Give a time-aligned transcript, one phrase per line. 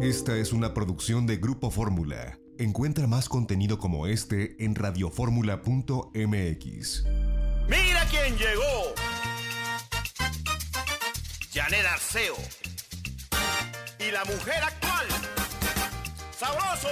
[0.00, 2.38] Esta es una producción de Grupo Fórmula.
[2.58, 7.04] Encuentra más contenido como este en radioformula.mx.
[7.68, 8.94] ¡Mira quién llegó!
[11.52, 12.34] Janet Arceo.
[13.98, 15.06] Y la mujer actual.
[16.36, 16.88] ¡Sabroso!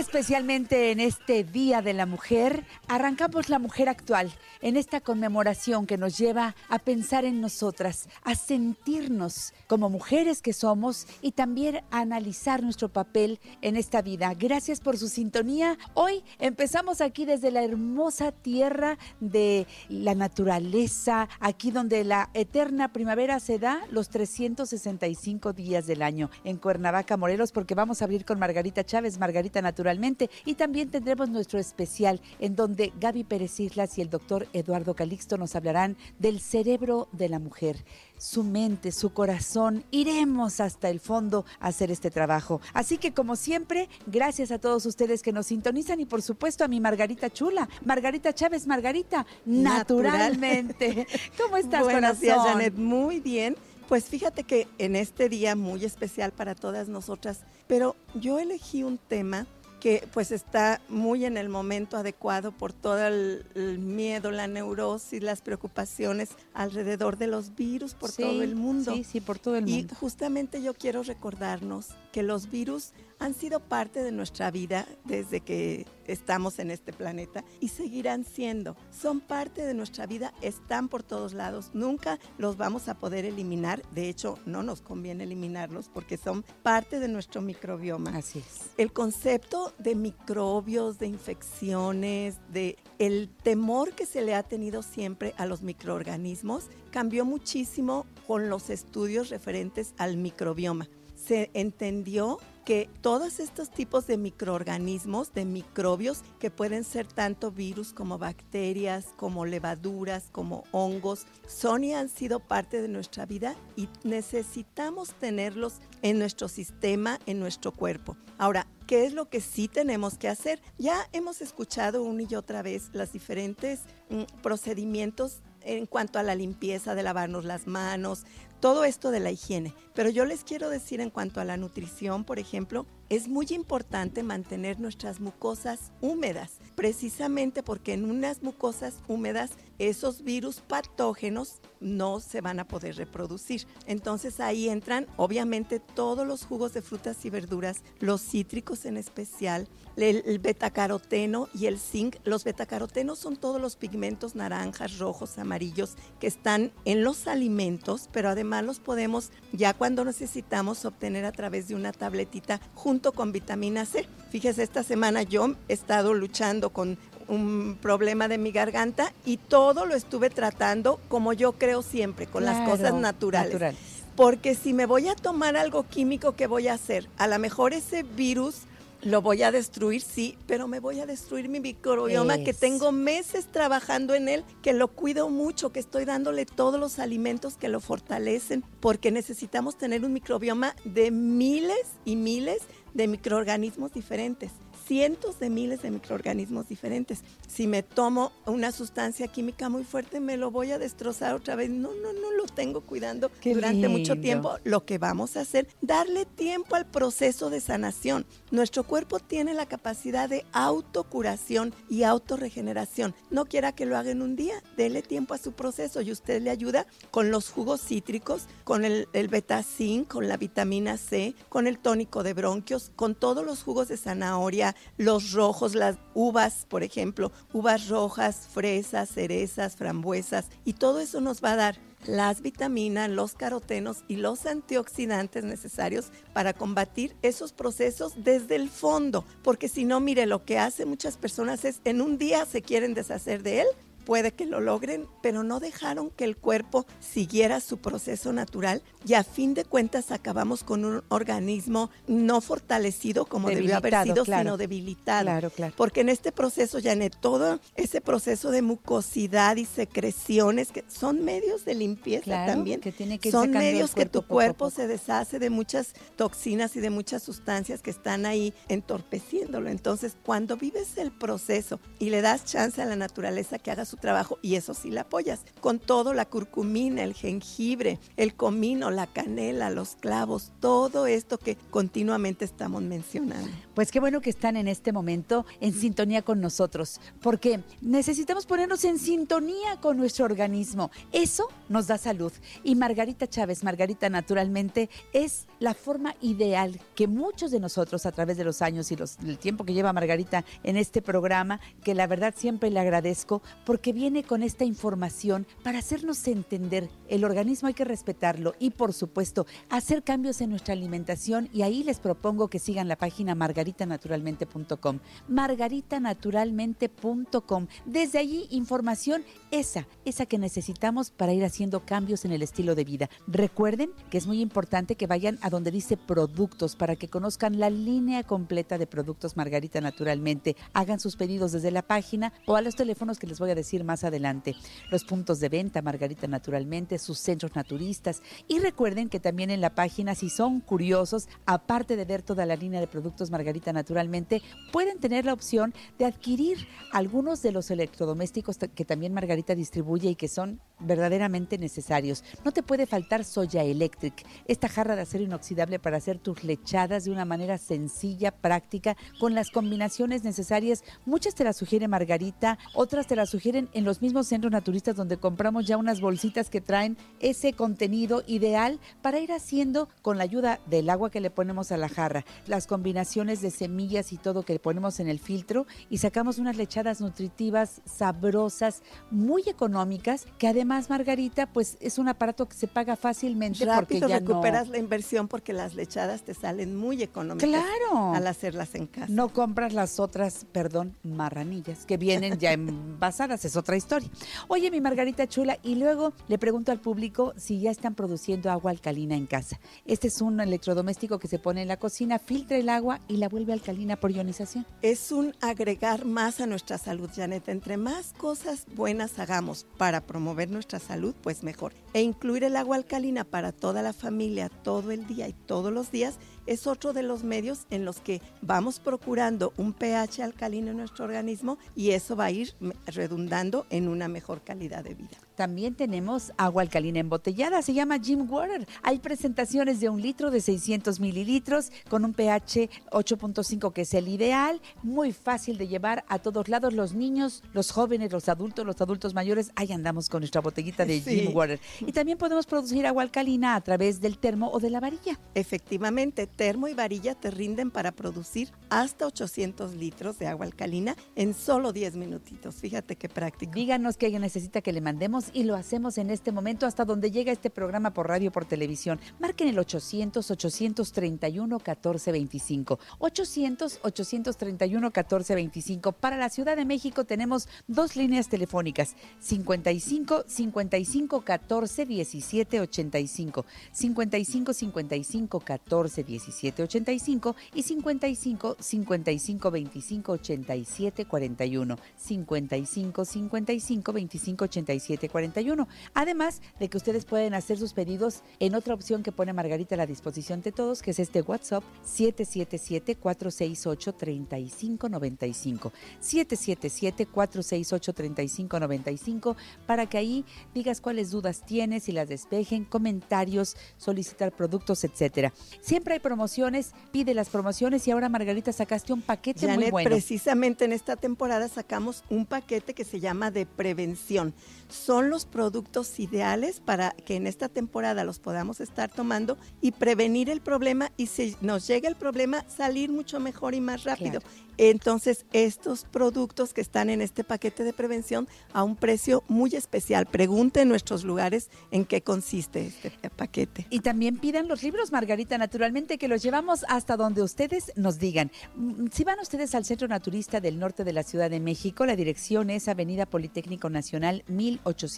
[0.00, 5.98] Especialmente en este Día de la Mujer, arrancamos la mujer actual en esta conmemoración que
[5.98, 12.00] nos lleva a pensar en nosotras, a sentirnos como mujeres que somos y también a
[12.00, 14.32] analizar nuestro papel en esta vida.
[14.34, 15.78] Gracias por su sintonía.
[15.94, 23.40] Hoy empezamos aquí desde la hermosa tierra de la naturaleza, aquí donde la eterna primavera
[23.40, 28.38] se da los 365 días del año en Cuernavaca, Morelos, porque vamos a abrir con
[28.38, 34.02] Margarita Chávez, Margarita Naturalmente, y también tendremos nuestro especial en donde Gaby Pérez Islas y
[34.02, 37.84] el doctor Eduardo Calixto nos hablarán del cerebro de la mujer,
[38.18, 39.84] su mente, su corazón.
[39.90, 42.60] Iremos hasta el fondo a hacer este trabajo.
[42.74, 46.68] Así que como siempre, gracias a todos ustedes que nos sintonizan y por supuesto a
[46.68, 51.06] mi Margarita Chula, Margarita Chávez, Margarita, naturalmente.
[51.38, 52.20] ¿Cómo estás, Buenos corazón?
[52.22, 52.74] días, Janet.
[52.74, 53.56] Muy bien.
[53.88, 58.98] Pues fíjate que en este día muy especial para todas nosotras, pero yo elegí un
[58.98, 59.48] tema
[59.80, 65.22] que pues está muy en el momento adecuado por todo el, el miedo, la neurosis,
[65.22, 68.94] las preocupaciones alrededor de los virus por Sí, todo el mundo.
[68.94, 69.94] Sí, sí, por todo el Y mundo.
[69.98, 75.86] justamente yo quiero recordarnos que los virus han sido parte de nuestra vida desde que
[76.06, 78.76] estamos en este planeta y seguirán siendo.
[78.90, 83.82] Son parte de nuestra vida, están por todos lados, nunca los vamos a poder eliminar.
[83.90, 88.16] De hecho, no nos conviene eliminarlos porque son parte de nuestro microbioma.
[88.16, 88.70] Así es.
[88.78, 95.34] El concepto de microbios, de infecciones, de el temor que se le ha tenido siempre
[95.36, 100.88] a los microorganismos cambió muchísimo con los estudios referentes al microbioma.
[101.24, 107.92] Se entendió que todos estos tipos de microorganismos, de microbios, que pueden ser tanto virus
[107.92, 113.88] como bacterias, como levaduras, como hongos, son y han sido parte de nuestra vida y
[114.04, 118.16] necesitamos tenerlos en nuestro sistema, en nuestro cuerpo.
[118.38, 120.62] Ahora, ¿qué es lo que sí tenemos que hacer?
[120.78, 126.34] Ya hemos escuchado una y otra vez los diferentes mm, procedimientos en cuanto a la
[126.34, 128.24] limpieza de lavarnos las manos,
[128.60, 129.74] todo esto de la higiene.
[129.94, 134.22] Pero yo les quiero decir en cuanto a la nutrición, por ejemplo, es muy importante
[134.22, 142.42] mantener nuestras mucosas húmedas, precisamente porque en unas mucosas húmedas esos virus patógenos no se
[142.42, 143.66] van a poder reproducir.
[143.86, 149.68] Entonces ahí entran obviamente todos los jugos de frutas y verduras, los cítricos en especial,
[149.96, 152.16] el, betacaroteno y el zinc.
[152.24, 158.28] Los betacarotenos son todos los pigmentos naranjas, rojos, amarillos que están en los alimentos, pero
[158.28, 163.86] además los podemos ya cuando necesitamos obtener a través de una tabletita junto con vitamina
[163.86, 164.06] C.
[164.30, 166.98] Fíjese, esta semana yo he estado luchando con
[167.30, 172.44] un problema de mi garganta y todo lo estuve tratando como yo creo siempre, con
[172.44, 173.52] las cosas naturales.
[173.52, 173.78] naturales.
[174.16, 177.08] Porque si me voy a tomar algo químico, ¿qué voy a hacer?
[177.16, 178.62] A lo mejor ese virus
[179.02, 182.60] lo voy a destruir, sí, pero me voy a destruir mi microbioma que Eso.
[182.60, 187.56] tengo meses trabajando en él, que lo cuido mucho, que estoy dándole todos los alimentos
[187.56, 192.58] que lo fortalecen, porque necesitamos tener un microbioma de miles y miles
[192.92, 194.50] de microorganismos diferentes
[194.90, 197.20] cientos de miles de microorganismos diferentes.
[197.46, 201.70] Si me tomo una sustancia química muy fuerte, me lo voy a destrozar otra vez.
[201.70, 204.20] No, no, no lo tengo cuidando Qué durante mucho lindo.
[204.20, 204.56] tiempo.
[204.64, 208.26] Lo que vamos a hacer, darle tiempo al proceso de sanación.
[208.50, 213.14] Nuestro cuerpo tiene la capacidad de autocuración y autorregeneración.
[213.30, 216.42] No quiera que lo haga en un día, dele tiempo a su proceso y usted
[216.42, 221.68] le ayuda con los jugos cítricos, con el, el betacin, con la vitamina C, con
[221.68, 226.82] el tónico de bronquios, con todos los jugos de zanahoria, los rojos, las uvas, por
[226.82, 233.10] ejemplo, uvas rojas, fresas, cerezas, frambuesas, y todo eso nos va a dar las vitaminas,
[233.10, 239.24] los carotenos y los antioxidantes necesarios para combatir esos procesos desde el fondo.
[239.42, 242.94] Porque si no, mire, lo que hacen muchas personas es en un día se quieren
[242.94, 243.66] deshacer de él
[244.10, 249.14] puede que lo logren, pero no dejaron que el cuerpo siguiera su proceso natural y
[249.14, 254.56] a fin de cuentas acabamos con un organismo no fortalecido como debió haber sido, sino
[254.56, 255.26] debilitado.
[255.26, 255.74] Claro, claro.
[255.76, 261.64] Porque en este proceso, Janet, todo ese proceso de mucosidad y secreciones que son medios
[261.64, 265.94] de limpieza también, que tiene que son medios que tu cuerpo se deshace de muchas
[266.16, 269.70] toxinas y de muchas sustancias que están ahí entorpeciéndolo.
[269.70, 273.99] Entonces, cuando vives el proceso y le das chance a la naturaleza que haga su
[274.00, 275.40] trabajo y eso sí la apoyas.
[275.60, 281.56] Con todo, la curcumina, el jengibre, el comino, la canela, los clavos, todo esto que
[281.70, 283.50] continuamente estamos mencionando.
[283.74, 288.84] Pues qué bueno que están en este momento en sintonía con nosotros, porque necesitamos ponernos
[288.84, 290.90] en sintonía con nuestro organismo.
[291.12, 292.32] Eso nos da salud.
[292.64, 298.36] Y Margarita Chávez, Margarita naturalmente, es la forma ideal que muchos de nosotros a través
[298.36, 302.06] de los años y los, el tiempo que lleva Margarita en este programa, que la
[302.06, 307.74] verdad siempre le agradezco, porque viene con esta información para hacernos entender el organismo hay
[307.74, 312.58] que respetarlo y por supuesto hacer cambios en nuestra alimentación y ahí les propongo que
[312.58, 314.98] sigan la página margaritanaturalmente.com
[315.28, 322.74] margaritanaturalmente.com desde allí información esa, esa que necesitamos para ir haciendo cambios en el estilo
[322.74, 323.10] de vida.
[323.26, 327.70] Recuerden que es muy importante que vayan a donde dice productos para que conozcan la
[327.70, 330.56] línea completa de productos Margarita Naturalmente.
[330.72, 333.69] Hagan sus pedidos desde la página o a los teléfonos que les voy a decir
[333.84, 334.56] más adelante.
[334.90, 338.22] Los puntos de venta, Margarita Naturalmente, sus centros naturistas.
[338.48, 342.56] Y recuerden que también en la página, si son curiosos, aparte de ver toda la
[342.56, 348.58] línea de productos Margarita Naturalmente, pueden tener la opción de adquirir algunos de los electrodomésticos
[348.58, 352.24] que también Margarita distribuye y que son verdaderamente necesarios.
[352.44, 357.04] No te puede faltar Soya Electric, esta jarra de acero inoxidable para hacer tus lechadas
[357.04, 360.82] de una manera sencilla, práctica, con las combinaciones necesarias.
[361.04, 363.30] Muchas te las sugiere Margarita, otras te las
[363.72, 368.80] en los mismos centros naturistas donde compramos ya unas bolsitas que traen ese contenido ideal
[369.02, 372.66] para ir haciendo con la ayuda del agua que le ponemos a la jarra, las
[372.66, 377.00] combinaciones de semillas y todo que le ponemos en el filtro y sacamos unas lechadas
[377.00, 383.64] nutritivas, sabrosas, muy económicas, que además Margarita, pues es un aparato que se paga fácilmente
[383.64, 384.72] Rápido porque ya recuperas no...
[384.72, 388.14] la inversión porque las lechadas te salen muy económicas Claro.
[388.14, 389.06] al hacerlas en casa.
[389.08, 394.08] No compras las otras, perdón, marranillas que vienen ya envasadas, es otra historia.
[394.48, 398.70] Oye, mi Margarita Chula, y luego le pregunto al público si ya están produciendo agua
[398.70, 399.60] alcalina en casa.
[399.84, 403.28] Este es un electrodoméstico que se pone en la cocina, filtra el agua y la
[403.28, 404.66] vuelve alcalina por ionización.
[404.82, 407.48] Es un agregar más a nuestra salud, Janet.
[407.48, 411.72] Entre más cosas buenas hagamos para promover nuestra salud, pues mejor.
[411.92, 415.90] E incluir el agua alcalina para toda la familia, todo el día y todos los
[415.90, 416.18] días,
[416.50, 421.04] es otro de los medios en los que vamos procurando un pH alcalino en nuestro
[421.04, 422.54] organismo y eso va a ir
[422.86, 425.16] redundando en una mejor calidad de vida.
[425.34, 428.68] También tenemos agua alcalina embotellada, se llama Jim Water.
[428.82, 434.08] Hay presentaciones de un litro de 600 mililitros con un pH 8.5 que es el
[434.08, 438.80] ideal, muy fácil de llevar a todos lados, los niños, los jóvenes, los adultos, los
[438.80, 441.20] adultos mayores, ahí andamos con nuestra botellita de Sí.
[441.20, 441.58] Jim Water.
[441.80, 445.18] Y también podemos producir agua alcalina a través del termo o de la varilla.
[445.34, 451.34] Efectivamente, termo y varilla te rinden para producir hasta 800 litros de agua alcalina en
[451.34, 452.56] solo 10 minutitos.
[452.56, 453.52] Fíjate qué práctico.
[453.54, 457.32] Díganos qué necesita que le mandemos y lo hacemos en este momento hasta donde llega
[457.32, 458.98] este programa por radio por televisión.
[459.18, 462.78] Marquen el 800 831 1425.
[462.98, 465.92] 800 831 1425.
[465.92, 474.52] Para la Ciudad de México tenemos dos líneas telefónicas: 55 55 14 17 85, 55
[474.52, 481.78] 55 14 17 85 y 55 55 25 87 41.
[481.96, 485.68] 55 55 25 87 41.
[485.94, 489.78] Además de que ustedes pueden hacer sus pedidos en otra opción que pone Margarita a
[489.78, 495.72] la disposición de todos, que es este WhatsApp 777 468 3595.
[496.00, 499.36] 777 468 3595
[499.66, 500.24] para que ahí
[500.54, 505.32] digas cuáles dudas tienes y las despejen, comentarios, solicitar productos, etcétera.
[505.60, 509.90] Siempre hay promociones, pide las promociones y ahora Margarita sacaste un paquete muy Janet, bueno.
[509.90, 514.34] precisamente en esta temporada sacamos un paquete que se llama de prevención.
[514.68, 520.28] Son los productos ideales para que en esta temporada los podamos estar tomando y prevenir
[520.28, 524.20] el problema y si nos llega el problema salir mucho mejor y más rápido.
[524.62, 530.04] Entonces, estos productos que están en este paquete de prevención a un precio muy especial.
[530.04, 533.66] Pregunte en nuestros lugares en qué consiste este paquete.
[533.70, 538.30] Y también pidan los libros, Margarita, naturalmente, que los llevamos hasta donde ustedes nos digan.
[538.54, 541.96] Mm, Si van ustedes al Centro Naturista del Norte de la Ciudad de México, la
[541.96, 544.24] dirección es Avenida Politécnico Nacional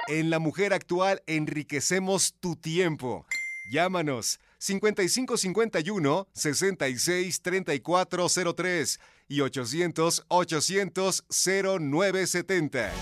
[0.08, 3.26] En La Mujer Actual enriquecemos tu tiempo.
[3.72, 12.92] Llámanos 5551 66 3403 y 800 800 0970.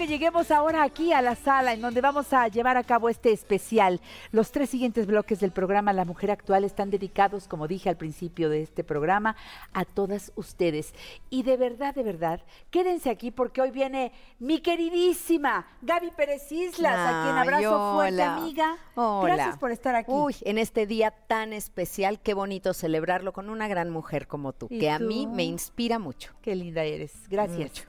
[0.00, 3.32] Que lleguemos ahora aquí a la sala en donde vamos a llevar a cabo este
[3.32, 4.00] especial.
[4.32, 8.48] Los tres siguientes bloques del programa La Mujer Actual están dedicados, como dije al principio
[8.48, 9.36] de este programa,
[9.74, 10.94] a todas ustedes.
[11.28, 12.40] Y de verdad, de verdad,
[12.70, 18.78] quédense aquí porque hoy viene mi queridísima Gaby Pérez Islas, a quien abrazo fuerte, amiga.
[18.94, 19.34] Hola.
[19.34, 20.10] Gracias por estar aquí.
[20.10, 24.66] Uy, en este día tan especial, qué bonito celebrarlo con una gran mujer como tú,
[24.70, 26.32] ¿Y que a mí me inspira mucho.
[26.40, 27.58] Qué linda eres, gracias.
[27.58, 27.82] Mucho.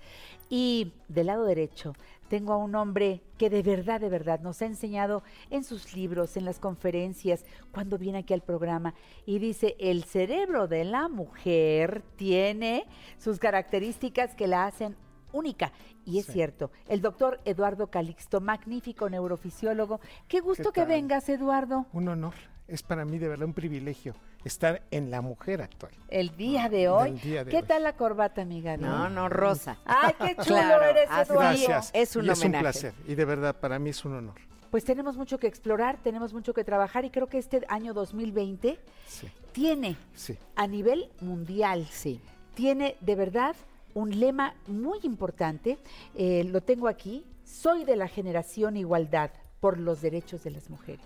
[0.53, 1.93] Y del lado derecho
[2.27, 6.35] tengo a un hombre que de verdad, de verdad nos ha enseñado en sus libros,
[6.35, 8.93] en las conferencias, cuando viene aquí al programa
[9.25, 12.85] y dice, el cerebro de la mujer tiene
[13.17, 14.97] sus características que la hacen
[15.31, 15.71] única.
[16.03, 20.01] Y es cierto, el doctor Eduardo Calixto, magnífico neurofisiólogo.
[20.27, 21.85] Qué gusto que vengas, Eduardo.
[21.93, 22.33] Un honor.
[22.71, 25.91] Es para mí de verdad un privilegio estar en la mujer actual.
[26.07, 27.11] El día de hoy.
[27.11, 27.63] Del día de ¿Qué hoy.
[27.63, 28.77] tal la corbata, amiga?
[28.77, 29.77] No, no, Rosa.
[29.83, 31.09] Ay, qué chulo Claro, eres.
[31.29, 31.91] Gracias.
[31.93, 32.61] Es un y es un homenaje.
[32.63, 32.93] placer.
[33.09, 34.35] Y de verdad, para mí es un honor.
[34.69, 38.79] Pues tenemos mucho que explorar, tenemos mucho que trabajar y creo que este año 2020
[39.05, 40.37] Sí, tiene sí.
[40.55, 42.21] a nivel mundial, Sí.
[42.53, 43.53] tiene de verdad
[43.93, 45.77] un lema muy importante,
[46.15, 51.03] eh, lo tengo aquí, soy de la generación igualdad por los derechos de las mujeres.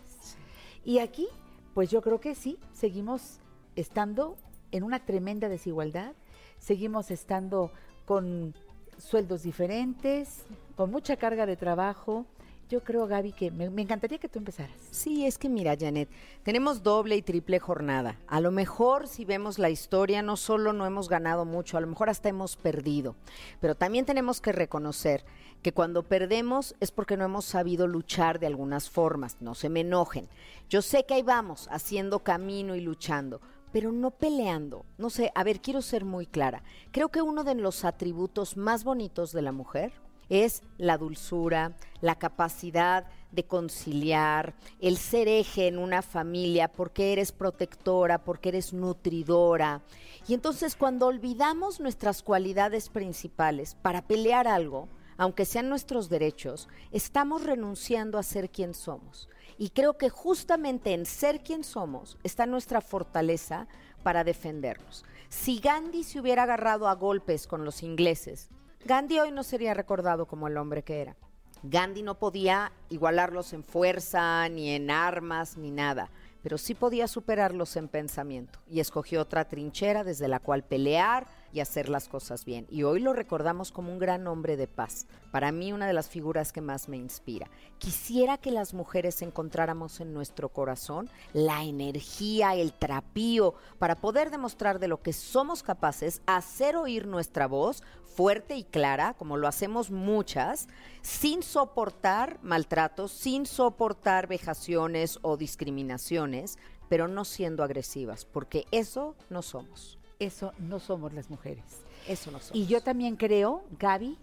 [0.83, 1.27] Y aquí,
[1.75, 3.41] pues yo creo que sí, seguimos
[3.75, 4.37] estando
[4.71, 6.13] en una tremenda desigualdad,
[6.57, 7.69] seguimos estando
[8.05, 8.55] con
[8.97, 10.45] sueldos diferentes,
[10.77, 12.25] con mucha carga de trabajo
[12.67, 14.75] yo creo, Gaby, que me, encantaría que tú empezaras.
[14.89, 16.09] Sí, es que mira, Janet,
[16.41, 18.17] tenemos doble y triple jornada.
[18.27, 21.87] A lo mejor si vemos la historia, no solo no hemos ganado mucho, a lo
[21.87, 23.15] mejor hasta hemos perdido.
[23.61, 25.23] Pero también tenemos que reconocer
[25.65, 29.37] que cuando perdemos es porque no hemos sabido luchar de algunas formas.
[29.39, 30.29] No se me enojen.
[30.69, 33.41] Yo sé que ahí vamos, haciendo camino y luchando,
[33.71, 34.85] pero no peleando.
[34.99, 36.61] No sé, a ver, quiero ser muy clara.
[36.91, 39.91] Creo que uno de los atributos más bonitos de la mujer
[40.29, 47.31] es la dulzura, la capacidad de conciliar, el ser eje en una familia, porque eres
[47.31, 49.81] protectora, porque eres nutridora.
[50.27, 57.43] Y entonces cuando olvidamos nuestras cualidades principales para pelear algo, aunque sean nuestros derechos, estamos
[57.43, 59.29] renunciando a ser quien somos.
[59.57, 63.67] Y creo que justamente en ser quien somos está nuestra fortaleza
[64.03, 65.05] para defendernos.
[65.29, 68.49] Si Gandhi se hubiera agarrado a golpes con los ingleses,
[68.85, 71.15] Gandhi hoy no sería recordado como el hombre que era.
[71.63, 76.11] Gandhi no podía igualarlos en fuerza, ni en armas, ni nada,
[76.43, 81.61] pero sí podía superarlos en pensamiento y escogió otra trinchera desde la cual pelear y
[81.61, 82.67] hacer las cosas bien.
[82.69, 85.07] Y hoy lo recordamos como un gran hombre de paz.
[85.31, 87.49] Para mí una de las figuras que más me inspira.
[87.77, 94.79] Quisiera que las mujeres encontráramos en nuestro corazón la energía, el trapío, para poder demostrar
[94.79, 99.91] de lo que somos capaces, hacer oír nuestra voz fuerte y clara, como lo hacemos
[99.91, 100.67] muchas,
[101.03, 106.57] sin soportar maltratos, sin soportar vejaciones o discriminaciones,
[106.89, 109.97] pero no siendo agresivas, porque eso no somos.
[110.19, 111.63] Eso no somos las mujeres.
[112.07, 112.55] Eso no somos.
[112.55, 114.17] Y yo también creo, Gaby,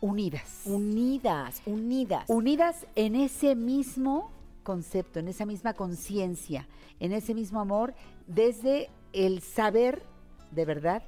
[0.00, 0.62] unidas.
[0.66, 2.24] unidas, unidas.
[2.28, 4.30] unidas en ese mismo
[4.62, 6.68] concepto, en esa misma conciencia,
[7.00, 7.94] en ese mismo amor,
[8.26, 10.02] desde el saber
[10.50, 11.02] de verdad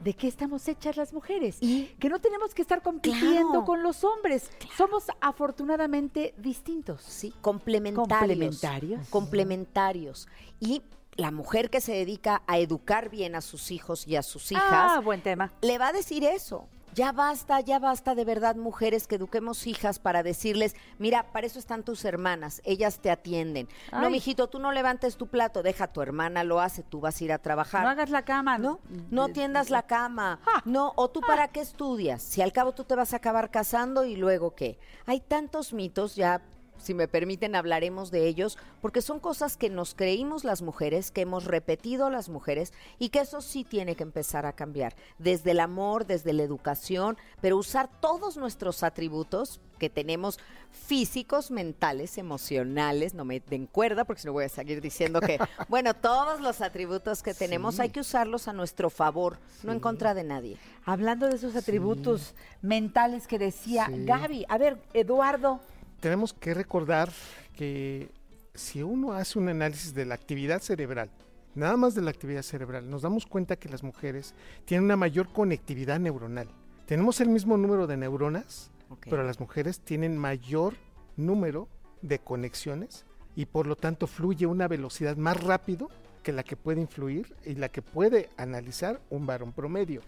[0.00, 1.56] de qué estamos hechas las mujeres.
[1.62, 3.64] Y- que no tenemos que estar compitiendo Claro.
[3.64, 4.50] con los hombres.
[4.76, 7.00] Somos afortunadamente distintos.
[7.02, 8.08] Sí, complementarios.
[8.18, 9.08] Complementarios.
[9.08, 10.28] Complementarios.
[10.60, 10.82] Y
[11.16, 14.64] la mujer que se dedica a educar bien a sus hijos y a sus hijas,
[14.70, 15.52] Ah, buen tema.
[15.62, 16.68] le va a decir eso.
[16.94, 21.58] Ya basta, ya basta de verdad, mujeres, que eduquemos hijas para decirles, mira, para eso
[21.58, 23.68] están tus hermanas, ellas te atienden.
[23.92, 27.24] No, mijito, tú no levantes tu plato, deja tu hermana lo hace, tú vas a
[27.24, 27.82] ir a trabajar.
[27.82, 28.56] No hagas la cama.
[28.56, 28.80] No,
[29.10, 30.40] no tiendas la cama.
[30.46, 30.62] Ah.
[30.64, 32.22] No, o tú para qué estudias?
[32.22, 34.78] Si al cabo tú te vas a acabar casando y luego qué.
[35.04, 36.40] Hay tantos mitos, ya
[36.78, 41.22] si me permiten hablaremos de ellos, porque son cosas que nos creímos las mujeres, que
[41.22, 44.94] hemos repetido las mujeres y que eso sí tiene que empezar a cambiar.
[45.18, 50.38] Desde el amor, desde la educación, pero usar todos nuestros atributos que tenemos
[50.70, 55.38] físicos, mentales, emocionales, no me den cuerda porque si no voy a seguir diciendo que,
[55.68, 60.14] bueno, todos los atributos que tenemos hay que usarlos a nuestro favor, no en contra
[60.14, 60.56] de nadie.
[60.84, 64.04] Hablando de esos atributos mentales que decía Sí.
[64.04, 64.46] Gaby.
[64.48, 65.60] A ver, Eduardo.
[66.00, 67.10] Tenemos que recordar
[67.54, 68.10] que
[68.54, 71.10] si uno hace un análisis de la actividad cerebral,
[71.54, 75.32] nada más de la actividad cerebral, nos damos cuenta que las mujeres tienen una mayor
[75.32, 76.48] conectividad neuronal.
[76.86, 78.70] Tenemos el mismo número de neuronas,
[79.08, 80.74] pero las mujeres tienen mayor
[81.16, 81.68] número
[82.02, 83.04] de conexiones
[83.34, 85.88] y por lo tanto fluye una velocidad más rápido
[86.22, 90.02] que la que puede influir y la que puede analizar un varón promedio.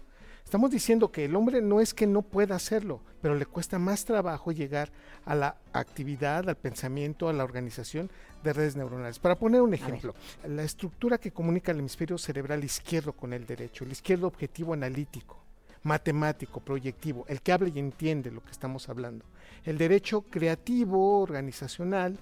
[0.49, 4.03] Estamos diciendo que el hombre no es que no pueda hacerlo, pero le cuesta más
[4.03, 4.89] trabajo llegar
[5.23, 8.09] a la actividad, al pensamiento, a la organización
[8.43, 9.19] de redes neuronales.
[9.19, 13.83] Para poner un ejemplo, la estructura que comunica el hemisferio cerebral izquierdo con el derecho,
[13.83, 15.37] el izquierdo objetivo analítico,
[15.83, 19.25] matemático, proyectivo, el que habla y entiende lo que estamos hablando.
[19.65, 22.17] El derecho creativo, organizacional,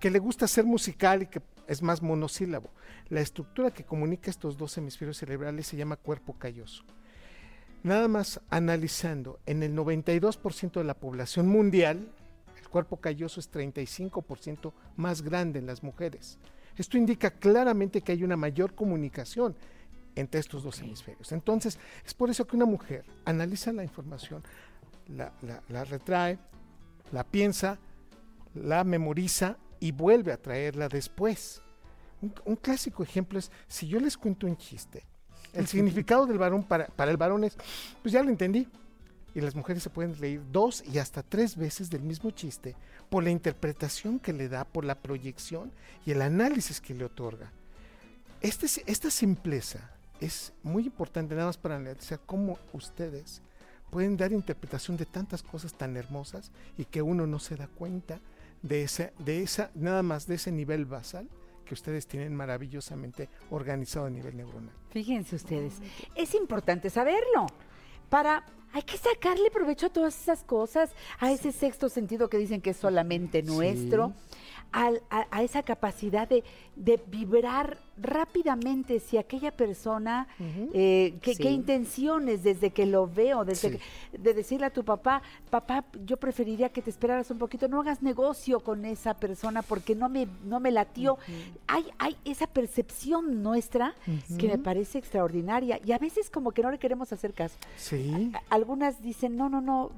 [0.00, 2.70] que le gusta ser musical y que es más monosílabo.
[3.08, 6.82] La estructura que comunica estos dos hemisferios cerebrales se llama cuerpo calloso.
[7.82, 12.08] Nada más analizando, en el 92% de la población mundial,
[12.60, 16.38] el cuerpo calloso es 35% más grande en las mujeres.
[16.76, 19.56] Esto indica claramente que hay una mayor comunicación
[20.16, 21.30] entre estos dos hemisferios.
[21.32, 24.42] Entonces, es por eso que una mujer analiza la información,
[25.08, 26.38] la, la- la retrae,
[27.12, 27.78] la piensa,
[28.54, 31.62] la memoriza y vuelve a traerla después.
[32.20, 35.04] Un, un clásico ejemplo es, si yo les cuento un chiste,
[35.52, 37.56] el significado del varón para, el varón es,
[38.02, 38.68] pues ya lo entendí.
[39.34, 42.74] Y las mujeres se pueden reír dos y hasta tres veces del mismo chiste
[43.08, 45.70] por la interpretación que le da, por la proyección
[46.04, 47.52] y el análisis que le otorga.
[48.40, 53.42] Este, esta simpleza es muy importante nada más para analizar cómo ustedes
[53.90, 58.20] pueden dar interpretación de tantas cosas tan hermosas y que uno no se da cuenta
[58.62, 61.28] de esa, de esa, nada más de ese nivel basal
[61.68, 64.74] que ustedes tienen maravillosamente organizado a nivel neuronal.
[64.90, 65.74] Fíjense ustedes,
[66.14, 67.46] es importante saberlo.
[68.08, 72.60] Para hay que sacarle provecho a todas esas cosas, a ese sexto sentido que dicen
[72.60, 74.12] que es solamente nuestro,
[74.72, 74.90] a,
[75.30, 76.44] a esa capacidad de,
[76.76, 80.28] de vibrar rápidamente si aquella persona,
[80.72, 83.78] eh, qué, intenciones desde que lo veo, desde Sí.
[84.12, 87.80] que- de decirle a tu papá, papá, yo preferiría que te esperaras un poquito, no
[87.80, 91.18] hagas negocio con esa persona porque no me, no me latió.
[91.66, 93.94] hay, hay esa percepción nuestra
[94.38, 97.56] que me parece extraordinaria y a veces como que no le queremos hacer caso.
[97.76, 98.30] Sí.
[98.34, 99.90] A- Algunas dicen, no, no, no,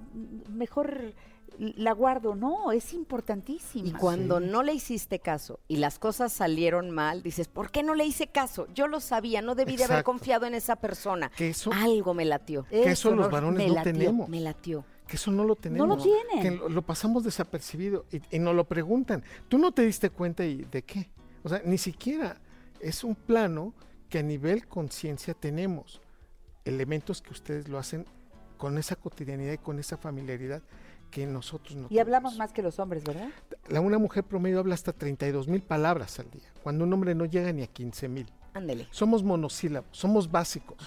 [0.48, 1.12] mejor
[1.58, 2.34] la guardo.
[2.34, 3.88] No, es importantísima.
[3.88, 7.94] Y cuando no le hiciste caso y las cosas salieron mal, dices, ¿por qué no
[7.94, 8.66] le hice caso?
[8.74, 11.30] Yo lo sabía, no debí de haber confiado en esa persona.
[11.36, 12.64] Que eso- Algo me latió.
[12.64, 13.92] Que eso los no- varones me no latió.
[13.92, 14.28] tenemos.
[14.28, 14.84] Me latió.
[15.06, 16.02] Que eso no lo tenemos.
[16.02, 16.42] tienen.
[16.42, 19.24] Que lo, lo pasamos desapercibido y, y nos lo preguntan.
[19.48, 21.10] ¿Tú no te diste cuenta y de qué?
[21.42, 22.40] O sea, ni siquiera
[22.80, 23.74] es un plano
[24.08, 26.00] que a nivel conciencia tenemos.
[26.64, 28.06] Elementos que ustedes lo hacen
[28.58, 30.62] con esa cotidianidad y con esa familiaridad
[31.10, 33.28] que nosotros no Y hablamos más que los hombres, ¿verdad?
[33.68, 37.24] La, una mujer promedio habla hasta 32 mil palabras al día, cuando un hombre no
[37.24, 38.26] llega ni a 15 mil.
[38.54, 38.88] Ándele.
[38.90, 40.78] Somos monosílabos, somos básicos.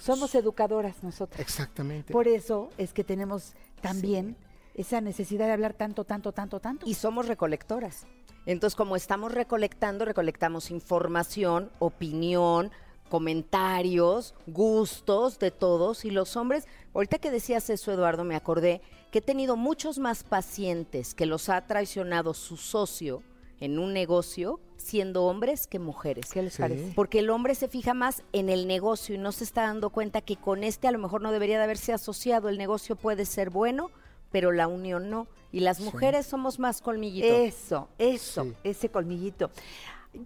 [0.00, 1.40] Somos educadoras nosotras.
[1.40, 2.12] Exactamente.
[2.12, 4.36] Por eso es que tenemos también
[4.74, 6.86] esa necesidad de hablar tanto, tanto, tanto, tanto.
[6.88, 8.06] Y somos recolectoras.
[8.46, 12.72] Entonces, como estamos recolectando, recolectamos información, opinión,
[13.08, 16.04] comentarios, gustos de todos.
[16.04, 18.80] Y los hombres, ahorita que decías eso, Eduardo, me acordé
[19.12, 23.22] que he tenido muchos más pacientes que los ha traicionado su socio
[23.60, 26.30] en un negocio, siendo hombres que mujeres.
[26.32, 26.62] ¿Qué les Sí.
[26.62, 26.92] parece?
[26.96, 30.20] Porque el hombre se fija más en el negocio y no se está dando cuenta
[30.22, 32.48] que con este a lo mejor no debería de haberse asociado.
[32.48, 33.90] El negocio puede ser bueno,
[34.32, 35.28] pero la unión no.
[35.52, 37.30] Y las mujeres somos más colmillitos.
[37.30, 38.54] Eso, eso, Sí.
[38.64, 39.50] ese colmillito.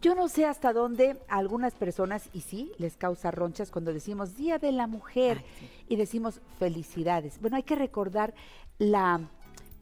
[0.00, 4.36] Yo no sé hasta dónde a algunas personas, y sí, les causa ronchas cuando decimos
[4.36, 5.44] Día de la Mujer
[5.88, 7.40] y decimos felicidades.
[7.40, 8.34] Bueno, hay que recordar
[8.78, 9.20] la,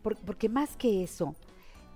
[0.02, 1.35] por- porque más que eso,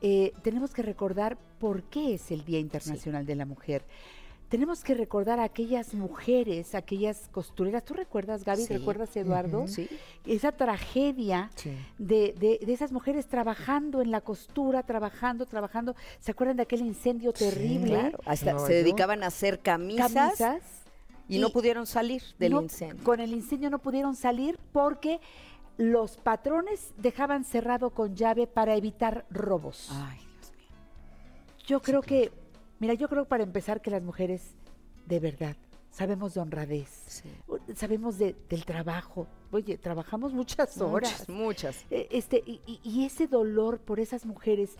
[0.00, 3.84] eh, tenemos que recordar por qué es el Día Internacional de la Mujer.
[4.48, 7.84] Tenemos que recordar a aquellas mujeres, aquellas costureras.
[7.84, 8.62] ¿Tú recuerdas, Gaby?
[8.62, 8.72] Sí.
[8.78, 9.68] ¿Recuerdas, Eduardo?
[9.68, 9.88] Sí.
[10.24, 11.70] Esa tragedia Sí.
[11.98, 15.94] de, de- de esas mujeres trabajando en la costura, trabajando, trabajando.
[16.20, 17.90] ¿Se acuerdan de aquel incendio terrible?
[17.98, 20.62] Claro, hasta se dedicaban a hacer camisas, Camisas.
[21.28, 23.04] y, no pudieron salir del no- incendio.
[23.04, 25.20] Con el incendio no pudieron salir porque
[25.78, 29.88] los patrones dejaban cerrado con llave para evitar robos.
[29.92, 30.68] Ay, Dios mío.
[31.66, 32.30] Yo creo que,
[32.80, 34.54] mira, yo creo para empezar que las mujeres,
[35.06, 35.56] de verdad,
[35.90, 37.30] sabemos de honradez, Sí.
[37.74, 39.26] sabemos de- del trabajo.
[39.52, 41.24] Oye, trabajamos muchas horas.
[41.28, 41.84] Muchas, muchas.
[41.90, 44.76] Eh, Este, y, y- y ese dolor por esas mujeres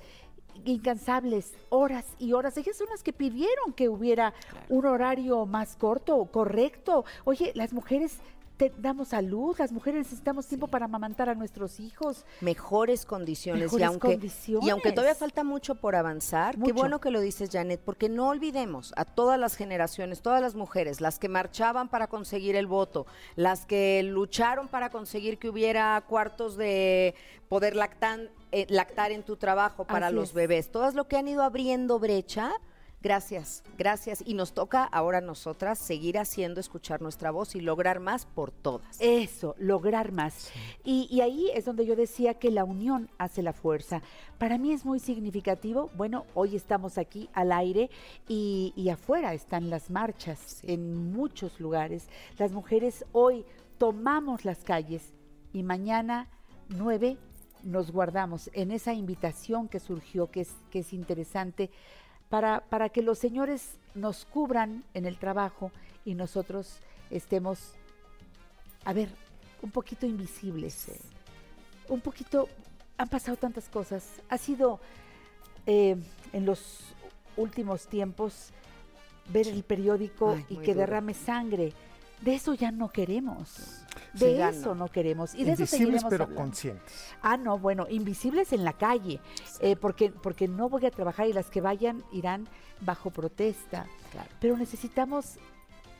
[0.64, 4.34] incansables, horas y horas, ellas son las que pidieron que hubiera
[4.68, 7.04] un horario más corto, correcto.
[7.24, 8.18] Oye, las mujeres
[8.58, 12.26] te damos salud, las mujeres necesitamos tiempo para amamantar a nuestros hijos.
[12.42, 13.72] Mejores condiciones.
[13.72, 14.94] y, aunque, y aunque condiciones.
[14.94, 19.04] todavía falta mucho por avanzar, qué bueno que lo dices, Janet, porque no olvidemos a
[19.04, 24.02] todas las generaciones, todas las mujeres, las que marchaban para conseguir el voto, las que
[24.02, 27.14] lucharon para conseguir que hubiera cuartos de
[27.48, 30.34] poder lactan- eh, lactar en tu trabajo para Así los es.
[30.34, 32.50] bebés, todas lo que han ido abriendo brecha.
[33.00, 34.24] Gracias, gracias.
[34.26, 38.50] Y nos toca ahora a nosotras seguir haciendo escuchar nuestra voz y lograr más por
[38.50, 38.96] todas.
[39.00, 40.50] Eso, lograr más.
[40.82, 44.02] Y, y ahí es donde yo decía que la unión hace la fuerza.
[44.38, 45.90] Para mí es muy significativo.
[45.96, 47.88] Bueno, hoy estamos aquí al aire
[48.26, 52.08] y, y afuera están las marchas en muchos lugares.
[52.36, 53.44] Las mujeres hoy
[53.78, 55.14] tomamos las calles
[55.52, 56.28] y mañana
[56.68, 57.16] nueve
[57.62, 61.70] nos guardamos en esa invitación que surgió, que es, que es interesante,
[62.28, 65.72] para, para que los señores nos cubran en el trabajo
[66.04, 66.78] y nosotros
[67.10, 67.74] estemos
[68.88, 69.10] a ver,
[69.60, 70.86] un poquito invisibles.
[71.88, 72.48] Un poquito,
[72.96, 74.04] han pasado tantas cosas.
[74.30, 74.80] Ha sido
[75.66, 75.96] eh,
[76.32, 76.80] en los
[77.36, 78.50] últimos tiempos
[79.30, 80.78] ver el periódico Ay, y que duro.
[80.78, 81.74] derrame sangre.
[82.20, 83.84] De eso ya no queremos.
[84.14, 84.86] De eso no.
[84.86, 84.88] no.
[84.88, 85.34] queremos.
[85.34, 86.42] Y de eso Invisibles seguiremos pero hablando.
[86.42, 87.14] conscientes.
[87.22, 89.20] Ah, no, bueno, invisibles en la calle,
[89.60, 92.48] eh, porque, porque no voy a trabajar y las que vayan irán
[92.80, 93.86] bajo protesta.
[94.12, 94.28] Claro.
[94.40, 95.36] Pero necesitamos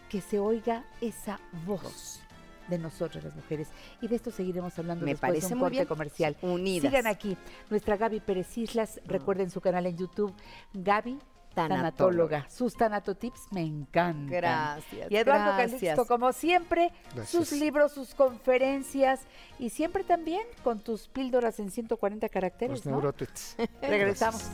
[0.08, 2.20] que se oiga esa voz
[2.68, 3.68] de nosotras las mujeres.
[4.00, 5.86] Y de esto seguiremos hablando Me después de parece un muy corte bien.
[5.86, 6.36] comercial.
[6.42, 6.90] Unidas.
[6.90, 7.36] Sigan aquí.
[7.70, 10.34] Nuestra Gaby Pérez Islas, recuerden su canal en YouTube,
[10.74, 11.18] Gaby
[11.66, 11.90] Tanatóloga.
[12.38, 12.50] Tanatóloga.
[12.50, 14.26] Sus tanatotips me encantan.
[14.28, 15.80] Gracias, Y Eduardo gracias.
[15.80, 17.30] Calixto, como siempre, Gracias.
[17.30, 19.20] sus libros, sus conferencias
[19.58, 23.12] y siempre también con tus píldoras en 140 caracteres, Los ¿no?
[23.82, 24.50] Regresamos.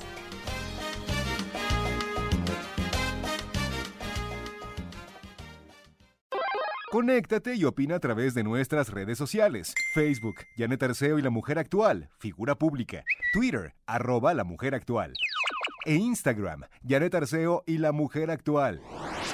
[6.90, 9.74] Conéctate y opina a través de nuestras redes sociales.
[9.94, 13.02] Facebook, Janet Arceo y la Mujer Actual, figura pública.
[13.32, 15.12] Twitter, arroba la Mujer Actual.
[15.86, 18.80] E Instagram, Janet Arceo y la Mujer Actual.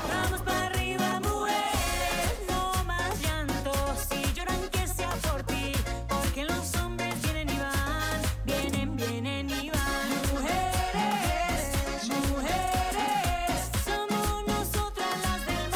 [0.08, 3.72] Vamos para arriba, mujeres, no más llanto.
[4.08, 5.72] Si lloran que sea por ti,
[6.08, 10.08] porque los hombres vienen y van, vienen, vienen y van.
[10.32, 15.70] Mujeres, mujeres, somos nosotras las del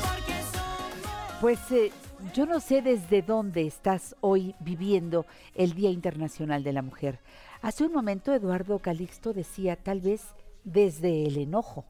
[0.00, 1.40] porque somos.
[1.40, 1.92] Pues eh,
[2.32, 7.18] yo no sé desde dónde estás hoy viviendo el Día Internacional de la Mujer.
[7.62, 10.22] Hace un momento Eduardo Calixto decía tal vez
[10.64, 11.84] desde el enojo,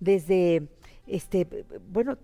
[0.00, 0.68] desde
[1.06, 2.18] este bueno,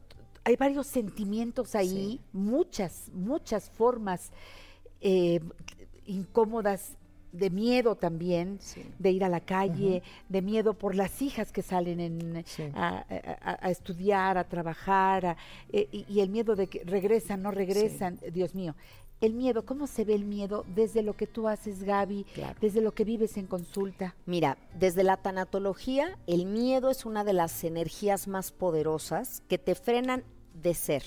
[0.44, 4.30] hay varios sentimientos ahí, muchas, muchas formas
[5.00, 5.40] eh,
[6.06, 6.96] incómodas
[7.32, 8.58] de miedo también,
[8.98, 12.64] de ir a la calle, de miedo por las hijas que salen en, Sí.
[12.74, 13.04] a,
[13.40, 15.36] a- a estudiar, a trabajar, a-
[15.72, 18.74] eh, y, y el miedo de que regresan, no regresan, Dios mío.
[19.22, 22.58] El miedo, ¿cómo se ve el miedo desde lo que tú haces, Gaby, Claro.
[22.60, 24.16] desde lo que vives en consulta?
[24.26, 29.74] Mira, desde la tanatología, el miedo es una de las energías más poderosas que te
[29.76, 31.04] frenan de ser,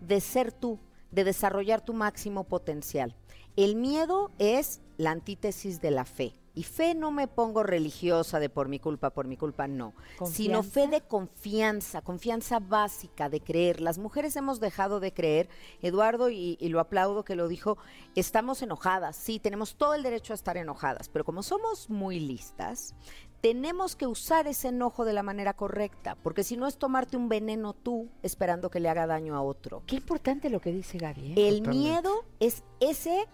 [0.00, 0.78] de ser tú,
[1.10, 3.14] de desarrollar tu máximo potencial.
[3.56, 6.34] El miedo es la antítesis de la fe.
[6.56, 9.92] Y fe no me pongo religiosa de por mi culpa, por mi culpa, no.
[10.24, 13.80] Sino fe de confianza, confianza básica de creer.
[13.80, 15.48] Las mujeres hemos dejado de creer,
[15.82, 17.76] Eduardo, y, y lo aplaudo que lo dijo,
[18.14, 22.94] estamos enojadas, sí, tenemos todo el derecho a estar enojadas, pero como somos muy listas,
[23.40, 27.28] tenemos que usar ese enojo de la manera correcta, porque si no es tomarte un
[27.28, 29.82] veneno tú esperando que le haga daño a otro.
[29.86, 31.32] Qué importante lo que dice Gaby.
[31.32, 31.48] ¿eh?
[31.48, 31.70] El Totalmente.
[31.70, 33.26] miedo es ese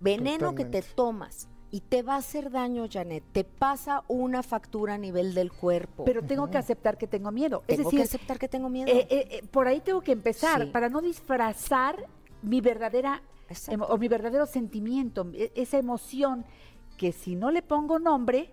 [0.00, 1.48] veneno que te tomas.
[1.70, 3.24] Y te va a hacer daño, Janet.
[3.32, 6.04] Te pasa una factura a nivel del cuerpo.
[6.04, 7.64] Pero tengo que aceptar que tengo miedo.
[7.66, 8.88] Tengo es decir, que aceptar que tengo miedo.
[8.92, 10.70] eh, eh, eh, por ahí tengo que empezar Sí.
[10.70, 12.06] para no disfrazar
[12.42, 13.22] mi verdadera
[13.68, 16.44] emo- o mi verdadero sentimiento, e- esa emoción
[16.96, 18.50] que si no le pongo nombre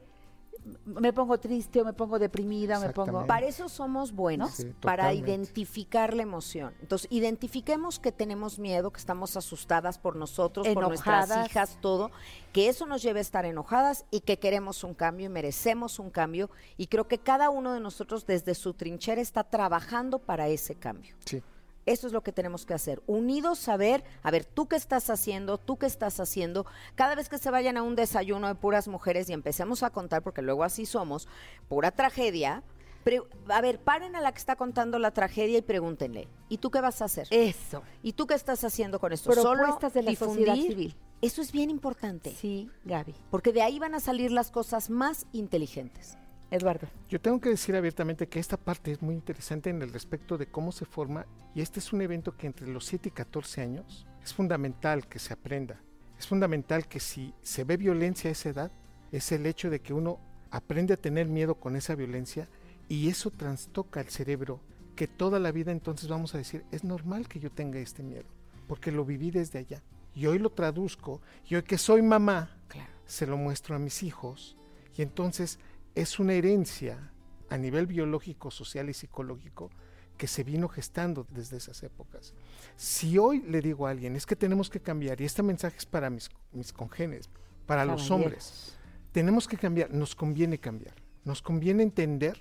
[0.86, 3.26] me pongo triste o me pongo deprimida o me pongo.
[3.26, 6.74] Para eso somos buenos, Sí, para identificar la emoción.
[6.82, 12.12] Entonces, identifiquemos que tenemos miedo, que estamos asustadas por nosotros, por nuestras hijas, todo,
[12.54, 16.10] que eso nos lleve a estar enojadas y que queremos un cambio y merecemos un
[16.10, 16.50] cambio.
[16.78, 21.16] Y creo que cada uno de nosotros desde su trinchera está trabajando para ese cambio.
[21.26, 21.42] Sí.
[21.86, 23.02] Eso es lo que tenemos que hacer.
[23.08, 26.66] Unidos saber, a ver, tú qué estás haciendo, tú qué estás haciendo.
[26.96, 30.22] Cada vez que se vayan a un desayuno de puras mujeres y empecemos a contar,
[30.22, 31.28] porque luego así somos,
[31.68, 32.64] pura tragedia.
[33.04, 36.70] pre- a ver, paren a la que está contando la tragedia y pregúntenle, ¿y tú
[36.70, 37.28] qué vas a hacer?
[37.32, 37.82] eso.
[38.04, 39.34] ¿Y tú qué estás haciendo con esto?
[39.34, 40.96] ¿Solo Propuestas de la sociedad civil.
[41.20, 43.16] Eso es bien importante, Sí, Gaby.
[43.32, 46.16] porque de ahí van a salir las cosas más inteligentes.
[46.52, 46.88] Eduardo.
[47.10, 50.48] Yo tengo que decir abiertamente que esta parte es muy interesante en el respecto de
[50.48, 54.06] cómo se forma y este es un evento que entre los 7 y 14 años
[54.22, 55.82] es fundamental que se aprenda.
[56.20, 58.72] Es fundamental que si se ve violencia a esa edad,
[59.12, 60.20] es el hecho de que uno
[60.52, 62.48] aprende a tener miedo con esa violencia
[62.90, 64.60] y eso trastoca el cerebro
[64.96, 68.26] que toda la vida entonces vamos a decir, es normal que yo tenga este miedo,
[68.68, 69.82] porque lo viví desde allá.
[70.14, 72.58] Y hoy lo traduzco, y hoy que soy mamá,
[73.06, 74.58] se lo muestro a mis hijos,
[74.98, 75.58] y entonces
[75.96, 77.12] es una herencia
[77.50, 79.70] a nivel biológico, social y psicológico
[80.18, 82.34] que se vino gestando desde esas épocas.
[82.76, 85.86] Si hoy le digo a alguien, es que tenemos que cambiar, y este mensaje es
[85.86, 87.30] para mis, mis congéneres,
[87.66, 88.78] para los hombres,
[89.12, 92.40] tenemos que cambiar, nos conviene cambiar, nos conviene entender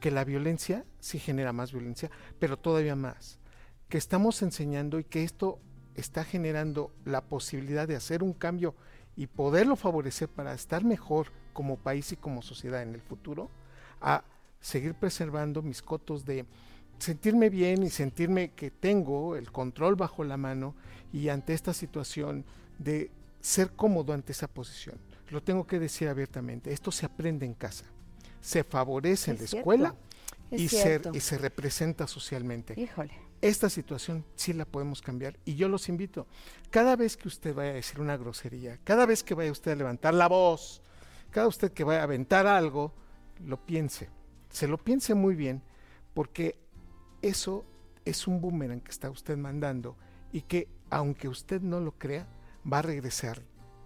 [0.00, 3.38] que la violencia sí genera más violencia, pero todavía más,
[3.88, 5.60] que estamos enseñando y que esto
[5.94, 8.76] está generando la posibilidad de hacer un cambio
[9.16, 13.50] y poderlo favorecer para estar mejor como país y como sociedad en el futuro,
[14.00, 14.22] a
[14.60, 16.44] seguir preservando mis cotos de
[17.00, 20.76] sentirme bien y sentirme que tengo el control bajo la mano
[21.12, 22.44] y ante esta situación
[22.78, 25.00] de ser cómodo ante esa posición.
[25.30, 27.86] Lo tengo que decir abiertamente, esto se aprende en casa,
[28.40, 29.94] se favorece en la cierto, escuela
[30.52, 33.14] es y se, y se representa socialmente Híjole.
[33.40, 36.28] esta situación sí la podemos cambiar y yo los invito.
[36.70, 39.74] Cada vez que usted vaya a decir una grosería, cada vez que vaya usted a
[39.74, 40.82] levantar la voz,
[41.30, 42.92] cada usted que vaya a aventar algo,
[43.44, 44.08] lo piense.
[44.50, 45.62] Se lo piense muy bien
[46.14, 46.58] porque
[47.22, 47.64] eso
[48.04, 49.96] es un boomerang que está usted mandando
[50.32, 52.26] y que aunque usted no lo crea,
[52.70, 53.42] va a regresar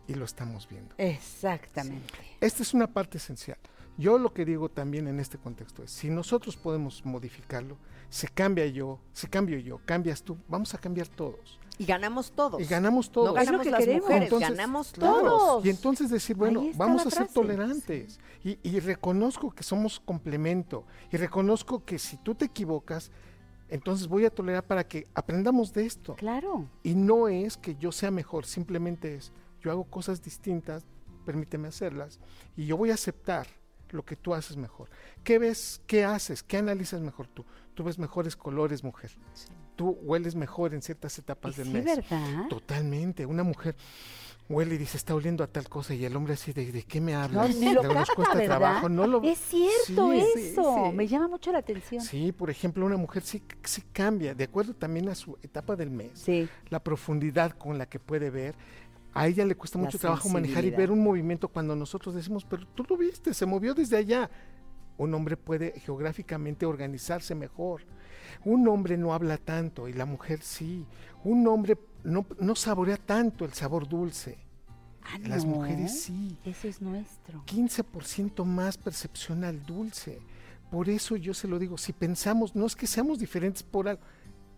[0.07, 0.95] y lo estamos viendo.
[0.99, 2.15] Exactamente.
[2.41, 3.59] Esta es una parte esencial.
[3.99, 7.77] Yo lo que digo también en este contexto es, si nosotros podemos modificarlo,
[8.09, 11.59] se cambia yo, se cambio yo, cambias tú, vamos a cambiar todos.
[11.83, 12.61] Y ganamos todos.
[12.61, 13.29] Y ganamos No todos.
[13.29, 14.03] Es lo ganamos que las queremos.
[14.03, 15.65] mujeres, Entonces, ganamos claro, todos.
[15.67, 17.35] Y entonces decir, bueno, vamos a ser frase.
[17.35, 18.21] tolerantes.
[18.45, 20.85] Y, y reconozco que somos complemento.
[21.11, 23.11] Y reconozco que si tú te equivocas,
[23.69, 26.15] Entonces voy a tolerar para que aprendamos de esto.
[26.17, 26.69] Claro.
[26.83, 30.85] Y no es que yo sea mejor, simplemente es, yo hago cosas distintas,
[31.25, 32.21] permíteme hacerlas,
[32.55, 33.47] y yo voy a aceptar
[33.93, 34.89] lo que tú haces mejor.
[35.25, 35.81] ¿Qué ves?
[35.87, 36.43] ¿Qué haces?
[36.43, 37.45] ¿Qué analizas mejor tú?
[37.75, 39.11] Tú ves mejores colores, mujer.
[39.77, 41.85] Tú hueles mejor en ciertas etapas del sí, mes.
[41.85, 42.49] ¿verdad?
[42.49, 43.25] Totalmente.
[43.25, 43.75] Una mujer
[44.49, 47.01] huele y dice, está oliendo a tal cosa, y el hombre así, ¿de, de qué
[47.01, 47.57] me hablas?
[47.57, 48.59] ni lo nos cuesta ¿verdad?
[48.59, 48.89] trabajo.
[48.91, 50.89] No lo, Es cierto Sí, eso.
[50.91, 50.95] sí.
[50.97, 52.03] Me llama mucho la atención.
[52.03, 55.91] Sí, por ejemplo, una mujer sí, sí cambia, de acuerdo también a su etapa del
[55.91, 56.49] mes, Sí.
[56.69, 58.55] la profundidad con la que puede ver.
[59.15, 62.67] A ella le cuesta mucho trabajo manejar y ver un movimiento cuando nosotros decimos, pero
[62.67, 64.31] tú lo viste, se movió desde allá.
[64.97, 67.83] Un hombre puede geográficamente organizarse mejor.
[68.45, 70.87] Un hombre no habla tanto y la mujer sí.
[71.25, 74.39] Un hombre no, no saborea tanto el sabor dulce.
[75.05, 75.57] Ah, Las no.
[75.57, 76.39] mujeres sí.
[76.45, 77.45] Eso es nuestro.
[77.47, 80.21] 15% más percepción al dulce.
[80.71, 84.03] Por eso yo se lo digo, si pensamos, no es que seamos diferentes por algo,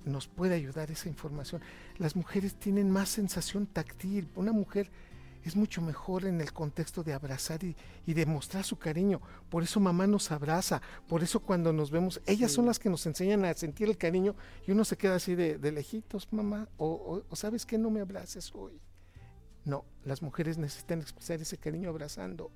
[0.04, 1.62] nos puede ayudar esa información.
[1.98, 4.28] Las mujeres tienen más sensación táctil.
[4.36, 4.90] Una mujer
[5.42, 9.20] es mucho mejor en el contexto de abrazar y, y de mostrar su cariño.
[9.50, 13.04] Por eso mamá nos abraza, por eso cuando nos vemos, ellas son las que nos
[13.06, 14.34] enseñan a sentir el cariño
[14.66, 17.90] y uno se queda así de, de lejitos, mamá, o, o- o sabes que no
[17.90, 18.80] me abraces hoy.
[19.66, 22.50] No, las mujeres necesitan expresar ese cariño abrazando.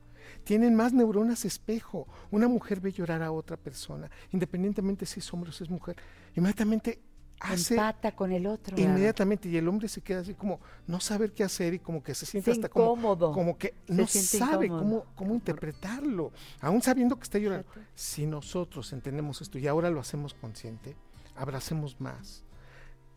[0.45, 2.07] Tienen más neuronas espejo.
[2.31, 5.97] Una mujer ve llorar a otra persona, independientemente si es hombre o si es mujer.
[6.37, 7.01] Inmediatamente
[7.41, 8.77] hace Empata con el otro.
[8.81, 12.15] inmediatamente y el hombre se queda así como no saber qué hacer y como que
[12.15, 13.33] se siente Se hasta incómodo.
[13.33, 15.05] como que Se no sabe incómodo.
[15.05, 17.67] cómo, cómo interpretarlo, aún sabiendo que está llorando.
[17.95, 20.97] Si nosotros entendemos esto y ahora lo hacemos consciente,
[21.37, 22.45] abracemos más,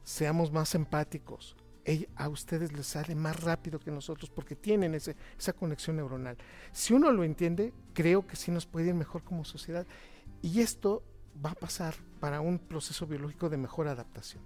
[0.03, 1.55] seamos más empáticos.
[1.84, 6.38] Ella- a ustedes les sale más rápido que nosotros porque tienen ese, esa conexión neuronal.
[6.71, 9.88] Si uno lo entiende, creo que sí nos puede ir mejor como sociedad.
[10.43, 11.03] Y esto
[11.43, 14.43] va a pasar para un proceso biológico de mejor adaptación.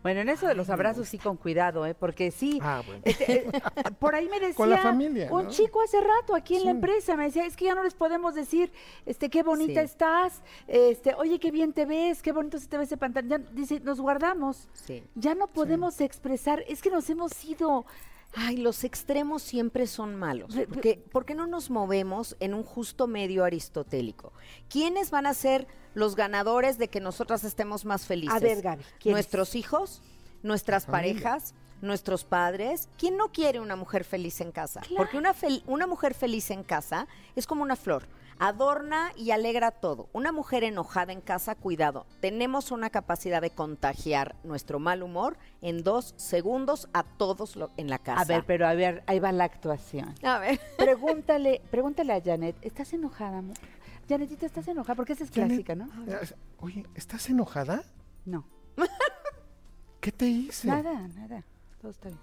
[0.00, 1.92] Bueno, en eso de los abrazos sí con cuidado, ¿eh?
[1.92, 3.02] Porque sí, Ah, bueno.
[3.04, 3.50] este, eh,
[3.98, 5.50] por ahí me decía Con la familia, un ¿no?
[5.50, 8.36] chico hace rato aquí en la empresa, me decía, es que ya no les podemos
[8.36, 8.70] decir,
[9.06, 9.86] este, qué bonita Sí.
[9.86, 13.28] estás, este, oye, qué bien te ves, qué bonito se te ve ese pantalón.
[13.28, 15.02] Ya, dice, nos guardamos, Sí.
[15.16, 17.84] ya no podemos expresar, es que nos hemos ido,
[18.34, 20.54] Ay, los extremos siempre son malos.
[20.68, 24.32] Porque, ¿Por qué no nos movemos en un justo medio aristotélico?
[24.68, 28.34] ¿Quiénes van a ser los ganadores de que nosotras estemos más felices?
[28.36, 28.84] A ver, Gaby.
[29.06, 30.02] ¿Nuestros hijos?
[30.42, 31.54] ¿Nuestras parejas?
[31.80, 32.88] ¿Nuestros padres?
[32.98, 34.80] ¿Quién no quiere una mujer feliz en casa?
[34.96, 38.06] Porque una, fel- una mujer feliz en casa es como una flor.
[38.40, 40.08] Adorna y alegra todo.
[40.12, 42.06] Una mujer enojada en casa, cuidado.
[42.20, 47.90] Tenemos una capacidad de contagiar nuestro mal humor en dos segundos a todos lo- en
[47.90, 48.20] la casa.
[48.20, 50.14] a ver, pero a ver, ahí va la actuación.
[50.22, 50.60] A ver.
[50.76, 53.38] Pregúntale, pregúntale a Janet, ¿estás enojada?
[53.38, 53.56] amor?
[54.08, 54.94] Janetita, ¿estás enojada?
[54.94, 55.88] Porque esa es Janet, clásica, ¿no?
[56.60, 57.82] Oye, ¿estás enojada?
[58.24, 58.46] No,
[60.00, 60.68] ¿Qué te hice?
[60.68, 61.44] nada, nada,
[61.80, 62.20] todo está bien.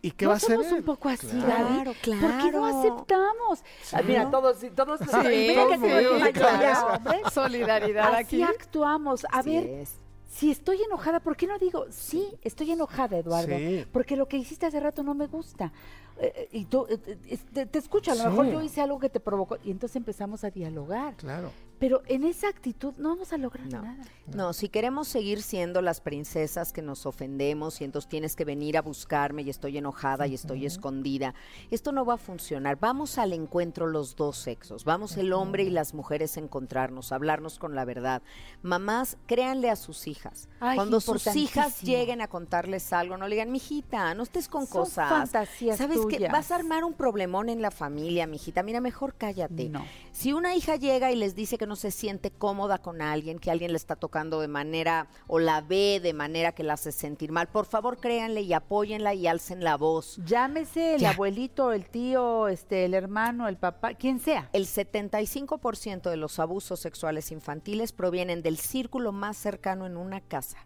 [0.00, 0.56] ¿Y qué no va a hacer?
[0.56, 1.68] somos un poco así, Claro.
[1.68, 1.84] Gaby.
[1.84, 2.10] ¿Por qué
[2.52, 2.64] no claro.
[2.66, 3.58] aceptamos?
[3.92, 5.06] Ah, mira, todos, todos, Sí,
[5.48, 7.00] mira que sí, dije, claro.
[7.22, 7.30] ya.
[7.30, 9.24] Solidaridad Así actuamos.
[9.26, 9.94] A Así ver, es.
[10.28, 13.56] si estoy enojada, ¿por qué no digo, sí, estoy enojada, Eduardo?
[13.56, 13.86] Sí.
[13.92, 15.72] Porque lo que hiciste hace rato no me gusta.
[16.20, 18.28] Eh, y tú, eh, eh, te, te escucho, a lo Sí.
[18.28, 19.56] mejor yo hice algo que te provocó.
[19.64, 21.14] Y entonces empezamos a dialogar.
[21.16, 21.50] Claro.
[21.78, 23.82] Pero en esa actitud no vamos a lograr No.
[23.82, 24.02] nada.
[24.34, 28.76] No, si queremos seguir siendo las princesas que nos ofendemos y entonces tienes que venir
[28.76, 31.34] a buscarme y estoy enojada y estoy escondida,
[31.70, 32.78] esto no va a funcionar.
[32.80, 37.14] Vamos al encuentro los dos sexos, vamos el hombre y las mujeres a encontrarnos, a
[37.14, 38.22] hablarnos con la verdad.
[38.62, 40.48] Mamás, créanle a sus hijas.
[40.58, 44.66] Ay, Cuando sus hijas lleguen a contarles algo, no le digan, mijita, no estés con
[44.66, 45.08] Son cosas.
[45.08, 45.98] fantasías ¿Sabes
[46.30, 48.62] Vas a armar un problemón en la familia, mijita.
[48.62, 49.68] Mira, mejor cállate.
[49.68, 49.84] No.
[50.12, 53.50] Si una hija llega y les dice que no se siente cómoda con alguien, que
[53.50, 57.30] alguien le está tocando de manera o la ve de manera que la hace sentir
[57.32, 60.18] mal, por favor créanle y apóyenla y alcen la voz.
[60.24, 61.10] Llámese el Ya.
[61.10, 64.48] abuelito, el tío, este, el hermano, el papá, quien sea.
[64.52, 70.58] El 75% de los abusos sexuales infantiles provienen del círculo más cercano en una casa.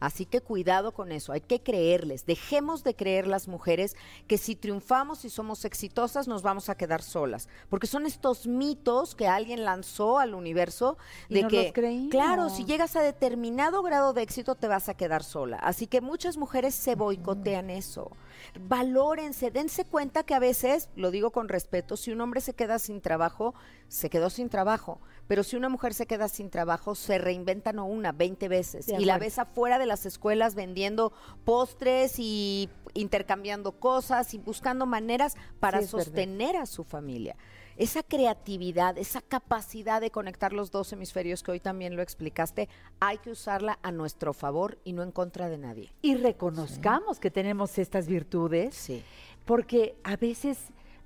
[0.00, 2.26] Así que cuidado con eso, hay que creerles.
[2.26, 7.02] Dejemos de creer las mujeres que si triunfamos y somos exitosas nos vamos a quedar
[7.02, 7.48] solas.
[7.68, 10.96] Porque son estos mitos que alguien lanzó al universo
[11.28, 14.88] Y de nos que, los claro, si llegas a determinado grado de éxito te vas
[14.88, 15.56] a quedar sola.
[15.58, 18.10] Así que muchas mujeres se boicotean eso.
[18.58, 22.78] Valórense, dense cuenta que a veces, lo digo con respeto, si un hombre se queda
[22.78, 23.54] sin trabajo,
[23.88, 25.00] se quedó sin trabajo.
[25.30, 28.86] Pero si una mujer se queda sin trabajo, se reinventa no una, 20 veces.
[28.86, 31.12] De Y la ves afuera de las escuelas vendiendo
[31.44, 36.04] postres y intercambiando cosas y buscando maneras para Sí, es verdad.
[36.06, 37.36] sostener a su familia.
[37.76, 42.68] esa creatividad, esa capacidad de conectar los dos hemisferios que hoy también lo explicaste,
[42.98, 45.92] hay que usarla a nuestro favor y no en contra de nadie.
[46.02, 49.02] Y reconozcamos que tenemos estas virtudes, Sí.
[49.46, 50.58] porque a veces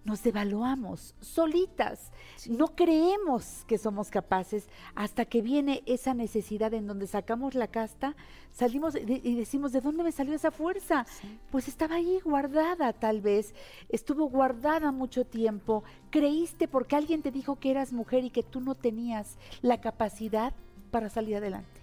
[0.04, 2.12] nos devaluamos solitas.
[2.48, 8.14] No creemos que somos capaces hasta que viene esa necesidad en donde sacamos la casta,
[8.52, 11.06] salimos de- y decimos, ¿de dónde me salió esa fuerza?
[11.50, 13.54] Pues estaba ahí guardada tal vez,
[13.88, 18.60] estuvo guardada mucho tiempo, creíste porque alguien te dijo que eras mujer y que tú
[18.60, 20.52] no tenías la capacidad
[20.90, 21.80] para salir adelante.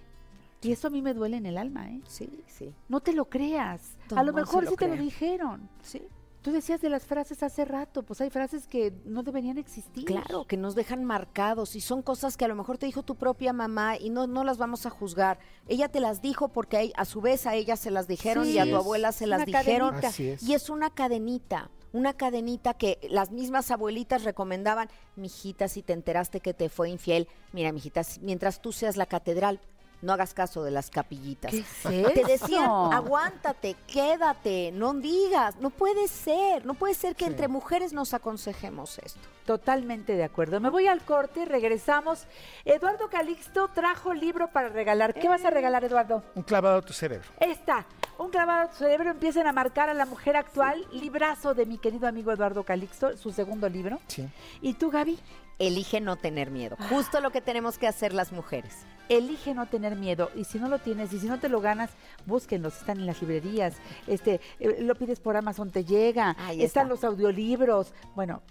[0.62, 2.02] Y eso a mí me duele en el alma, ¿eh?
[2.08, 2.72] Sí, sí.
[2.88, 3.96] No te lo creas.
[4.08, 5.68] Todo a lo mejor lo sí te lo dijeron.
[5.82, 6.04] Sí.
[6.42, 10.06] Tú decías de las frases hace rato, pues hay frases que no deberían existir.
[10.06, 13.16] Claro, que nos dejan marcados y son cosas que a lo mejor te dijo tu
[13.16, 15.38] propia mamá y no, no las vamos a juzgar.
[15.68, 18.46] Ella te las dijo porque a, e- a su vez a ella se las dijeron
[18.46, 19.96] Sí, y a tu abuela se las dijeron.
[20.04, 20.42] es.
[20.42, 26.40] Y es una cadenita, una cadenita que las mismas abuelitas recomendaban, mijita, si te enteraste
[26.40, 29.60] que te fue infiel, mira, mijita, si- mientras tú seas la catedral,
[30.02, 31.52] no hagas caso de las capillitas.
[31.52, 32.92] ¿Qué es Te decían, eso?
[32.92, 38.98] aguántate, quédate, no digas, no puede ser, no puede ser que entre mujeres nos aconsejemos
[39.00, 39.20] esto.
[39.46, 40.60] Totalmente de acuerdo.
[40.60, 42.26] Me voy al corte, regresamos.
[42.64, 45.14] Eduardo Calixto trajo libro para regalar.
[45.14, 46.24] ¿Qué vas a regalar, Eduardo?
[46.36, 47.28] Un clavado a tu cerebro.
[47.40, 47.86] Esta,
[48.18, 51.78] un clavado a tu cerebro, empiezan a marcar a la mujer actual, librazo de mi
[51.78, 54.00] querido amigo Eduardo Calixto, su segundo libro.
[54.08, 54.28] Sí.
[54.62, 55.20] ¿Y tú, Gaby?
[55.60, 56.76] Elige no tener miedo.
[56.90, 58.78] Justo lo que tenemos que hacer las mujeres.
[59.12, 61.90] Elige no tener miedo y si no lo tienes y si no te lo ganas,
[62.26, 63.76] búsquenlos, están en las librerías,
[64.08, 66.84] este, eh, lo pides por Amazon, te llega, Ahí están está.
[66.86, 68.42] los audiolibros, bueno,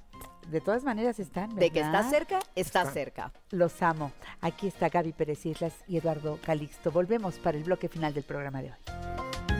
[0.51, 3.33] de todas maneras están, De que está cerca, está cerca.
[3.51, 4.13] Los amo.
[4.41, 6.91] Aquí está Gaby Pérez Islas y Eduardo Calixto.
[6.91, 9.60] Volvemos para el bloque final del programa de hoy.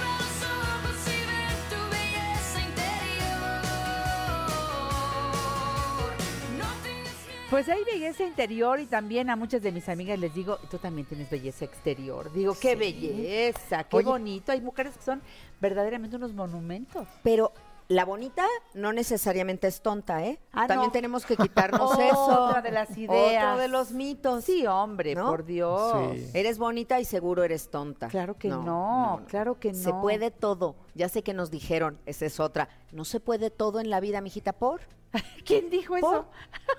[7.51, 11.05] Pues hay belleza interior y también a muchas de mis amigas les digo, tú también
[11.05, 12.31] tienes belleza exterior.
[12.31, 12.75] Digo, qué Sí.
[12.77, 14.05] belleza, qué Oye.
[14.05, 14.53] bonito.
[14.53, 15.21] Hay mujeres que son
[15.59, 17.05] verdaderamente unos monumentos.
[17.23, 17.51] Pero
[17.87, 20.39] la bonita no necesariamente es tonta, ¿eh?
[20.53, 20.91] Ah, También no.
[20.91, 22.45] tenemos que quitarnos eso.
[22.47, 23.43] Otra de las ideas.
[23.45, 24.45] Otro de los mitos.
[24.45, 25.27] Sí, hombre, ¿No?
[25.27, 25.93] por Dios.
[26.15, 26.29] Sí.
[26.33, 28.07] Eres bonita y seguro eres tonta.
[28.07, 30.01] Claro que no, claro que Se no.
[30.01, 30.75] puede todo.
[30.95, 32.69] Ya sé que nos dijeron, esa es otra.
[32.91, 34.81] No se puede todo en la vida, mijita, por.
[35.45, 36.25] ¿Quién dijo eso?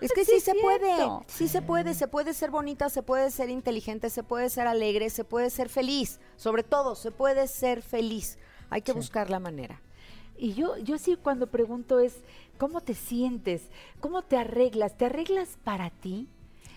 [0.01, 0.97] Es que Sí se puede,
[1.27, 5.11] sí se puede, se puede ser bonita, se puede ser inteligente, se puede ser alegre,
[5.11, 8.39] se puede ser feliz, sobre todo, se puede ser feliz.
[8.71, 9.83] Hay que buscar la manera.
[10.43, 12.25] Y yo, yo sí cuando pregunto es,
[12.59, 13.71] ¿cómo te sientes?
[14.01, 14.99] ¿Cómo te arreglas?
[14.99, 16.27] ¿Te arreglas para ti?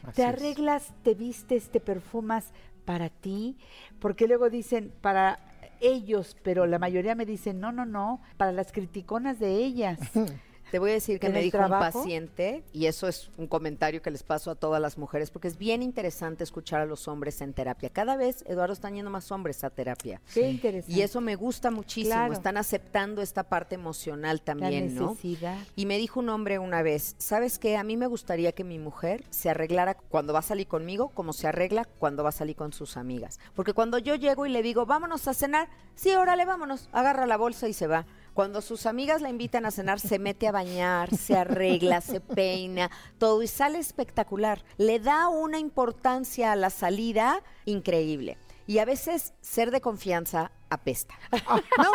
[0.04, 0.28] Así ¿Te es.
[0.28, 2.52] arreglas, te vistes, te perfumas
[2.86, 3.58] para ti?
[4.00, 5.40] Porque luego dicen para
[5.82, 10.00] ellos, pero la mayoría me dicen, no, no, no, para las criticonas de ellas.
[10.72, 12.00] Te voy a decir que ¿En me dijo trabajo?
[12.00, 15.48] un paciente, y eso es un comentario que les paso a todas las mujeres, porque
[15.48, 17.90] es bien interesante escuchar a los hombres en terapia.
[17.90, 20.22] Cada vez, Eduardo, están yendo más hombres a terapia.
[20.34, 20.92] Qué interesante.
[20.94, 22.14] Y eso me gusta muchísimo.
[22.16, 22.34] Claro.
[22.34, 25.10] Están aceptando esta parte emocional la también, ¿no?
[25.12, 25.58] necesidad.
[25.76, 27.78] Y me dijo un hombre una vez, ¿sabes qué?
[27.78, 31.34] A mí me gustaría que mi mujer se arreglara cuando va a salir conmigo como
[31.34, 33.40] se arregla cuando va a salir con sus amigas.
[33.54, 37.38] Porque cuando yo llego y le digo, vámonos a cenar, sí, órale, vámonos, agarra la
[37.38, 38.06] bolsa y se va.
[38.36, 42.92] Cuando sus amigas la invitan a cenar, se mete a bañar, se arregla, se peina,
[43.18, 44.62] todo y sale espectacular.
[44.76, 48.38] Le da una importancia a la salida increíble.
[48.68, 51.16] Y a veces ser de confianza apesta.
[51.78, 51.92] ¿No?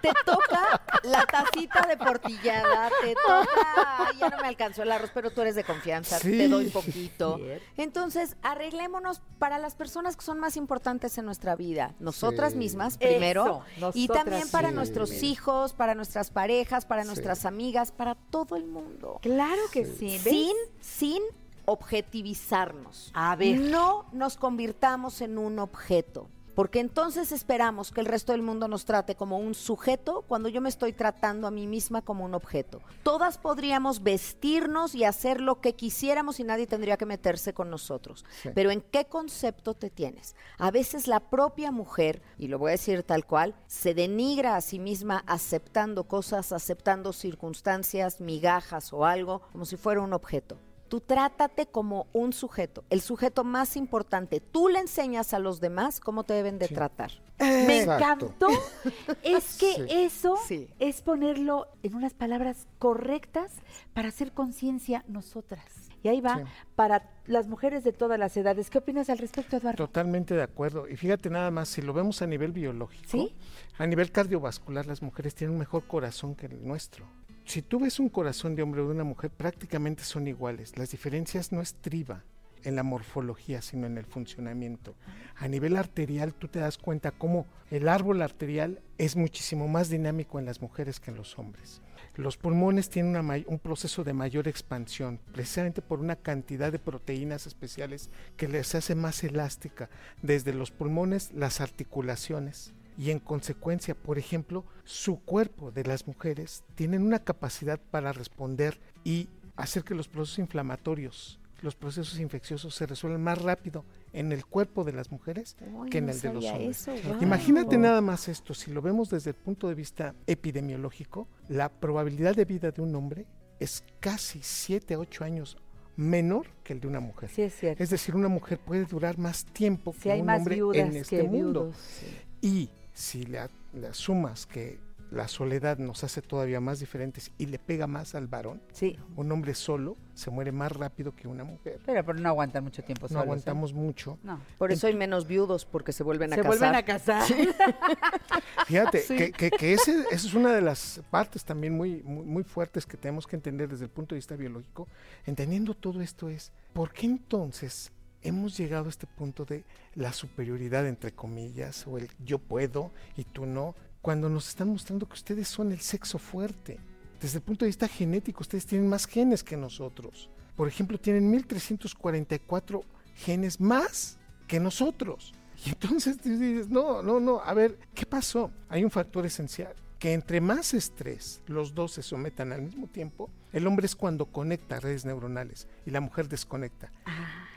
[0.00, 5.10] Te toca la tacita de portillada, te toca, "Ay, ya no me alcanzó el arroz,
[5.14, 6.30] pero tú eres de confianza, Sí.
[6.36, 7.38] te doy poquito.
[7.76, 12.58] Entonces, arreglémonos para las personas que son más importantes en nuestra vida, nosotras Sí.
[12.58, 14.74] mismas primero Eso, y también para sí.
[14.74, 15.28] nuestros Primero.
[15.28, 17.06] hijos, para nuestras parejas, para Sí.
[17.08, 19.18] nuestras amigas, para todo el mundo.
[19.22, 20.18] Claro que sí.
[20.18, 21.22] Sin sin
[21.66, 23.10] objetivizarnos.
[23.14, 23.58] A ver.
[23.60, 26.28] No nos convirtamos en un objeto.
[26.58, 30.60] Porque entonces esperamos que el resto del mundo nos trate como un sujeto cuando yo
[30.60, 32.80] me estoy tratando a mí misma como un objeto.
[33.04, 38.24] Todas podríamos vestirnos y hacer lo que quisiéramos y nadie tendría que meterse con nosotros.
[38.42, 38.48] Sí.
[38.56, 40.34] Pero ¿en qué concepto te tienes?
[40.58, 44.60] A veces la propia mujer, y lo voy a decir tal cual, se denigra a
[44.60, 50.58] sí misma aceptando cosas, aceptando circunstancias, migajas o algo, como si fuera un objeto.
[50.88, 54.40] Tú trátate como un sujeto, el sujeto más importante.
[54.40, 56.74] Tú le enseñas a los demás cómo te deben de Sí.
[56.74, 57.12] tratar.
[57.38, 58.26] Me Exacto.
[58.26, 58.48] encantó.
[59.22, 59.86] Es que Sí.
[59.90, 60.68] eso Sí.
[60.78, 63.52] es ponerlo en unas palabras correctas
[63.94, 65.64] para hacer conciencia nosotras.
[66.02, 66.42] Y ahí va Sí.
[66.76, 68.70] para las mujeres de todas las edades.
[68.70, 69.76] ¿Qué opinas al respecto, Eduardo?
[69.86, 70.88] Totalmente de acuerdo.
[70.88, 73.34] Y fíjate nada más, si lo vemos a nivel biológico, ¿Sí?
[73.78, 77.04] a nivel cardiovascular, las mujeres tienen un mejor corazón que el nuestro.
[77.48, 80.76] Si tú ves un corazón de hombre o de una mujer, prácticamente son iguales.
[80.76, 82.22] Las diferencias no estriba
[82.62, 84.94] en la morfología, sino en el funcionamiento.
[85.34, 90.38] A nivel arterial, tú te das cuenta cómo el árbol arterial es muchísimo más dinámico
[90.38, 91.80] en las mujeres que en los hombres.
[92.16, 98.10] Los pulmones tienen un proceso de mayor expansión, precisamente por una cantidad de proteínas especiales
[98.36, 99.88] que les hace más elástica,
[100.20, 106.64] desde los pulmones, las articulaciones, y en consecuencia, por ejemplo, su cuerpo de las mujeres
[106.74, 112.86] tienen una capacidad para responder y hacer que los procesos inflamatorios, los procesos infecciosos se
[112.86, 116.34] resuelvan más rápido en el cuerpo de las mujeres Uy, que en no el de
[116.34, 116.88] los hombres.
[116.88, 117.18] eso.
[117.20, 122.34] Imagínate nada más esto, si lo vemos desde el punto de vista epidemiológico, la probabilidad
[122.34, 123.26] de vida de un hombre
[123.60, 125.56] es casi 7 a 8 años
[125.94, 127.30] menor que el de una mujer.
[127.30, 131.66] Sí, es decir, una mujer puede durar más tiempo que un hombre en este mundo.
[131.66, 131.76] viudos.
[131.76, 132.06] sí.
[132.40, 133.40] Y si le,
[133.74, 134.78] le sumas que
[135.10, 139.32] la soledad nos hace todavía más diferentes y le pega más al varón, Sí, un
[139.32, 141.78] hombre solo se muere más rápido que una mujer.
[141.86, 143.24] pero, pero no aguantan mucho tiempo No solos, ¿eh?
[143.24, 144.18] aguantamos mucho.
[144.22, 144.38] No.
[144.58, 146.58] Por eso hay menos viudos, porque se vuelven a Se casar.
[146.58, 147.24] vuelven a casar.
[148.66, 149.16] Fíjate, Sí.
[149.16, 152.84] que, que- que ese, esa es una de las partes también muy, muy, muy fuertes
[152.84, 154.88] que tenemos que entender desde el punto de vista biológico.
[155.26, 157.92] Entendiendo todo esto es, ¿por qué entonces
[158.22, 159.64] hemos llegado a este punto de
[159.94, 165.06] la superioridad, entre comillas, o el yo puedo y tú no, cuando nos están mostrando
[165.06, 166.78] que ustedes son el sexo fuerte?
[167.20, 170.30] Desde el punto de vista genético, ustedes tienen más genes que nosotros.
[170.56, 172.82] Por ejemplo, tienen 1344
[173.16, 175.32] genes más que nosotros.
[175.64, 178.52] Y entonces tú dices, no, no, no, a ver, ¿qué pasó?
[178.68, 183.28] Hay un factor esencial, que entre más estrés los dos se sometan al mismo tiempo,
[183.52, 186.92] el hombre es cuando conecta redes neuronales y la mujer desconecta.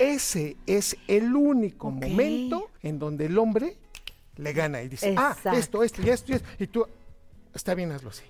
[0.01, 3.77] Ese es el único momento en donde el hombre
[4.35, 6.87] le gana y dice, ah, esto, esto y esto y esto, y tú,
[7.53, 8.23] está bien, hazlo así.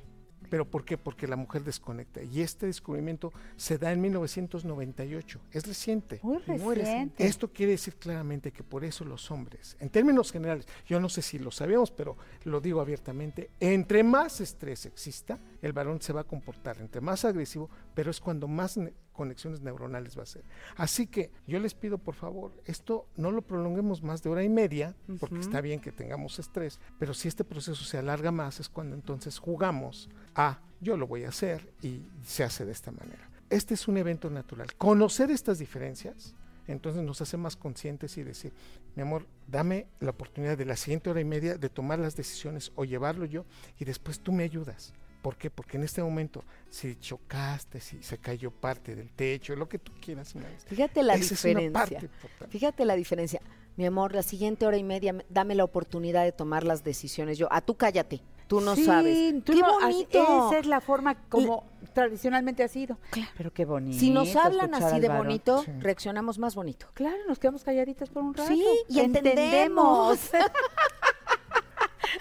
[0.49, 0.97] ¿Pero por qué?
[0.97, 2.21] Porque la mujer desconecta.
[2.21, 5.39] Y este descubrimiento se da en 1998.
[5.53, 6.19] Es reciente.
[6.23, 7.25] Muy reciente.
[7.25, 11.21] Esto quiere decir claramente que por eso los hombres, en términos generales, yo no sé
[11.21, 16.21] si lo sabíamos, pero lo digo abiertamente, entre más estrés exista, el varón se va
[16.21, 20.43] a comportar entre más agresivo, pero es cuando más ne- conexiones neuronales va a ser.
[20.77, 24.49] Así que yo les pido por favor, esto no lo prolonguemos más de hora y
[24.49, 28.69] media, porque está bien que tengamos estrés, pero si este proceso se alarga más es
[28.69, 33.29] cuando entonces jugamos a yo lo voy a hacer y se hace de esta manera.
[33.51, 34.73] Este es un evento natural.
[34.77, 36.35] Conocer estas diferencias
[36.67, 38.53] entonces nos hace más conscientes y decir,
[38.95, 42.71] mi amor, dame la oportunidad de la siguiente hora y media de tomar las decisiones
[42.75, 43.45] o llevarlo yo
[43.77, 44.93] y después tú me ayudas.
[45.21, 45.49] ¿Por qué?
[45.51, 49.91] Porque en este momento, si chocaste, si se cayó parte del techo, lo que tú
[50.01, 50.33] quieras,
[50.65, 52.09] Fíjate la esa es una diferencia.
[52.49, 53.41] Fíjate la diferencia.
[53.77, 57.37] Mi amor, la siguiente hora y media, me- dame la oportunidad de tomar las decisiones.
[57.37, 58.21] Yo, a tú cállate.
[58.47, 59.43] Tú no Sí, sabes.
[59.45, 60.47] tú ¡Qué no- bonito!
[60.49, 61.63] Esa es la forma como
[61.93, 62.97] tradicionalmente ha sido.
[63.37, 63.97] Pero qué bonito.
[63.97, 65.71] Si nos hablan así de bonito, Sí.
[65.79, 66.87] reaccionamos más bonito.
[66.93, 68.49] Claro, nos quedamos calladitas por un rato.
[68.51, 70.19] Sí, y entendemos.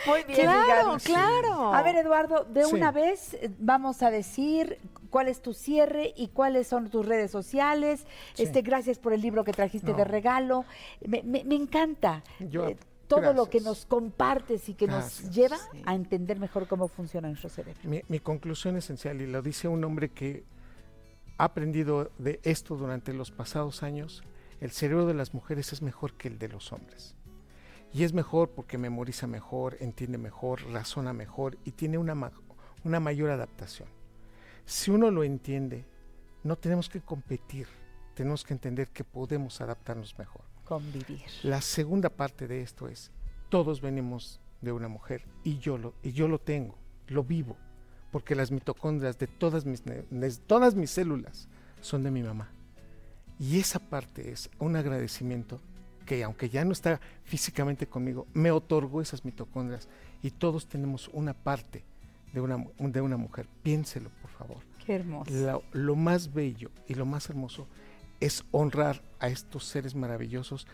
[0.07, 1.01] Muy bien, Claro, Gaby.
[1.03, 1.75] claro.
[1.75, 2.75] A ver, Eduardo, de Sí.
[2.75, 4.79] una vez eh, vamos a decir
[5.11, 8.07] cuál es tu cierre y cuáles son tus redes sociales.
[8.35, 8.45] Sí.
[8.45, 9.97] Este, gracias por el libro que trajiste No.
[9.97, 10.65] de regalo.
[11.07, 12.77] Me, me- me encanta Yo- eh,
[13.09, 15.25] todo lo que nos compartes y que Gracias.
[15.27, 15.83] nos lleva Sí.
[15.85, 17.81] a entender mejor cómo funciona nuestro cerebro.
[17.83, 20.45] Mi, mi conclusión esencial, y lo dice un hombre que
[21.39, 24.23] ha aprendido de esto durante los pasados años,
[24.61, 27.17] el cerebro de las mujeres es mejor que el de los hombres.
[27.93, 32.33] Y es mejor porque memoriza mejor, entiende mejor, razona mejor y tiene una, ma-
[32.85, 33.89] una mayor adaptación.
[34.65, 35.85] Si uno lo entiende,
[36.45, 37.67] no tenemos que competir,
[38.15, 40.43] tenemos que entender que podemos adaptarnos mejor.
[40.65, 41.23] Convivir.
[41.43, 43.11] La segunda parte de esto es,
[43.49, 46.79] todos venimos de una mujer y yo lo, y yo lo tengo,
[47.09, 47.57] lo vivo,
[48.13, 51.49] porque las mitocondrias de todas mis, de todas mis células
[51.81, 52.53] son de mi mamá.
[53.41, 55.61] Y esa parte es un agradecimiento
[56.11, 59.89] que aunque ya no está físicamente conmigo, me otorgó esas mitocondrias
[60.25, 61.85] y todos tenemos una parte
[62.33, 63.47] de una, de una mujer.
[63.63, 64.57] Piénselo, por favor.
[64.85, 65.31] Qué hermoso.
[65.31, 67.69] Lo, lo más bello y lo más hermoso
[68.19, 70.67] es honrar a estos seres maravillosos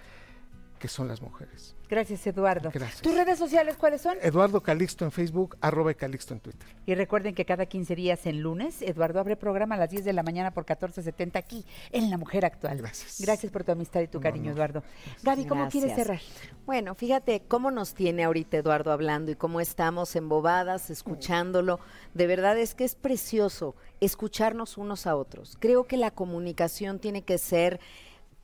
[0.78, 1.74] que son las mujeres.
[1.88, 2.70] Gracias, Eduardo.
[2.72, 3.00] Gracias.
[3.00, 4.18] ¿Tus redes sociales cuáles son?
[4.20, 6.68] Eduardo Calixto en Facebook, arroba Calixto en Twitter.
[6.84, 10.12] Y recuerden que cada 15 días en lunes, Eduardo abre programa a las 10 de
[10.12, 12.78] la mañana por 14.70 aquí en La Mujer Actual.
[12.78, 13.20] Gracias.
[13.20, 14.50] Gracias por tu amistad y tu cariño.
[14.50, 14.82] Eduardo.
[15.22, 16.20] Gaby, ¿cómo quieres cerrar?
[16.64, 21.78] Bueno, fíjate cómo nos tiene ahorita Eduardo hablando y cómo estamos embobadas escuchándolo.
[22.14, 25.56] De verdad es que es precioso escucharnos unos a otros.
[25.60, 27.80] Creo que la comunicación tiene que ser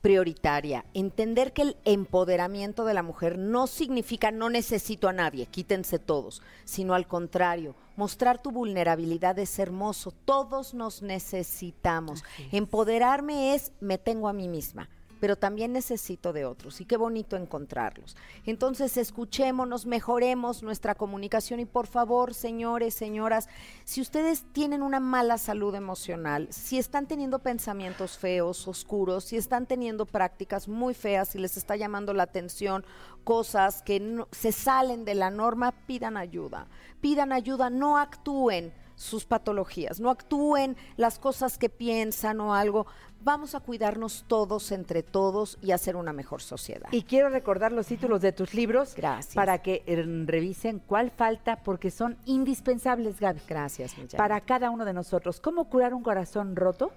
[0.03, 0.83] prioritaria.
[0.93, 6.41] Entender que el empoderamiento de la mujer no significa no necesito a nadie, quítense todos,
[6.65, 10.13] sino al contrario, mostrar tu vulnerabilidad es hermoso.
[10.25, 12.21] Todos nos necesitamos.
[12.51, 14.89] Empoderarme es me tengo a mí misma
[15.23, 18.17] pero también necesito de otros y qué bonito encontrarlos.
[18.45, 23.47] Entonces, escuchémonos, mejoremos nuestra comunicación y por favor, señores, señoras,
[23.85, 29.65] si ustedes tienen una mala salud emocional, si están teniendo pensamientos feos, oscuros, si están
[29.65, 32.83] teniendo prácticas muy feas y les está llamando la atención
[33.23, 36.67] cosas que no- se salen de la norma, pidan ayuda.
[36.99, 42.85] Pidan ayuda, no actúen sus patologías, no actúen las cosas que piensan o algo.
[43.21, 46.89] Vamos a cuidarnos todos entre todos y hacer una mejor sociedad.
[46.91, 49.33] Y quiero recordar los títulos de tus libros Gracias.
[49.33, 49.83] para que
[50.25, 53.41] revisen cuál falta porque son indispensables, Gaby.
[53.47, 54.17] Gracias, mi Janet.
[54.17, 55.39] Para cada uno de nosotros.
[55.39, 56.91] ¿Cómo curar un corazón roto?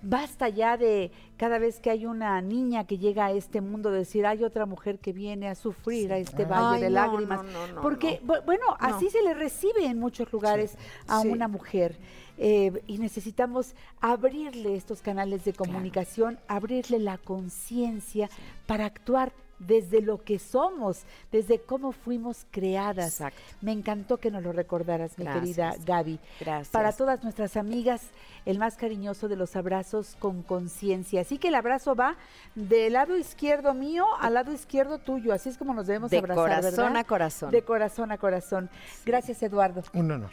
[0.00, 4.26] Basta ya de cada vez que hay una niña que llega a este mundo decir
[4.26, 7.42] hay otra mujer que viene a sufrir a este valle Ay, de no, lágrimas.
[7.42, 8.34] no, no, no, Porque, no.
[8.34, 10.76] bu- bueno, así se le recibe en muchos lugares
[11.08, 11.28] a Sí.
[11.28, 11.98] una mujer.
[12.40, 18.30] eh, y necesitamos abrirle estos canales de comunicación, abrirle la conciencia
[18.68, 21.02] para actuar desde lo que somos,
[21.32, 23.08] desde cómo fuimos creadas.
[23.14, 23.40] Exacto.
[23.60, 25.42] Me encantó que nos lo recordaras, mi Gracias.
[25.44, 26.20] querida Gaby.
[26.40, 26.68] Gracias.
[26.68, 28.02] Para todas nuestras amigas,
[28.46, 31.20] el más cariñoso de los abrazos con conciencia.
[31.22, 32.16] Así que el abrazo va
[32.54, 35.32] del lado izquierdo mío al lado izquierdo tuyo.
[35.32, 36.96] Así es como nos debemos De abrazar, corazón ¿verdad?
[36.96, 37.50] a corazón.
[37.50, 38.70] De corazón a corazón.
[39.04, 39.82] Gracias, Eduardo.
[39.92, 40.30] Un honor.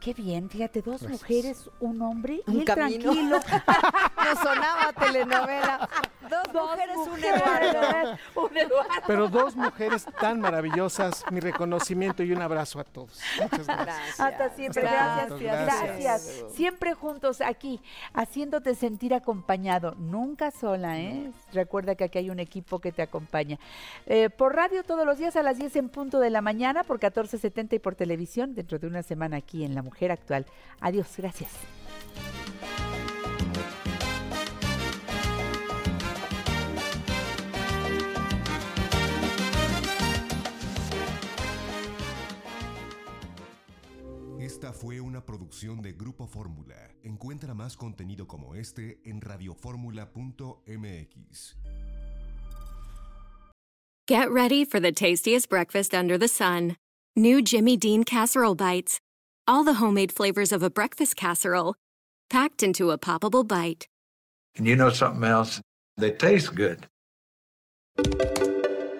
[0.00, 1.22] Qué bien, fíjate, dos Gracias.
[1.22, 3.00] mujeres, un hombre y Un él camino.
[3.02, 3.38] tranquilo.
[4.24, 5.88] Nos sonaba telenovela.
[6.56, 8.18] Dos, mujeres, un Eduardo.
[8.34, 9.02] un Eduardo.
[9.06, 13.20] Pero dos mujeres tan maravillosas, mi reconocimiento y un abrazo a todos.
[13.40, 14.20] Muchas gracias.
[14.20, 16.00] Hasta siempre, Hasta gracias, gracias.
[16.00, 16.54] gracias.
[16.54, 17.82] Siempre juntos aquí,
[18.14, 21.30] haciéndote sentir acompañado, nunca sola, ¿eh?
[21.52, 23.58] Recuerda que aquí hay un equipo que te acompaña.
[24.06, 26.98] Eh, por radio todos los días a las 10 en punto de la mañana, por
[26.98, 30.46] 14.70 y por televisión, dentro de una semana aquí en La Mujer Actual.
[30.80, 31.50] Adiós, gracias.
[44.56, 46.76] Esta fue una producción de Grupo Fórmula.
[47.02, 51.56] Encuentra más contenido como este en radioformula.mx.
[54.08, 56.76] Get ready for the tastiest breakfast under the sun.
[57.14, 58.98] New Jimmy Dean casserole bites.
[59.46, 61.74] All the homemade flavors of a breakfast casserole
[62.30, 63.86] packed into a poppable bite.
[64.56, 65.60] And you know something else?
[65.98, 66.86] They taste good.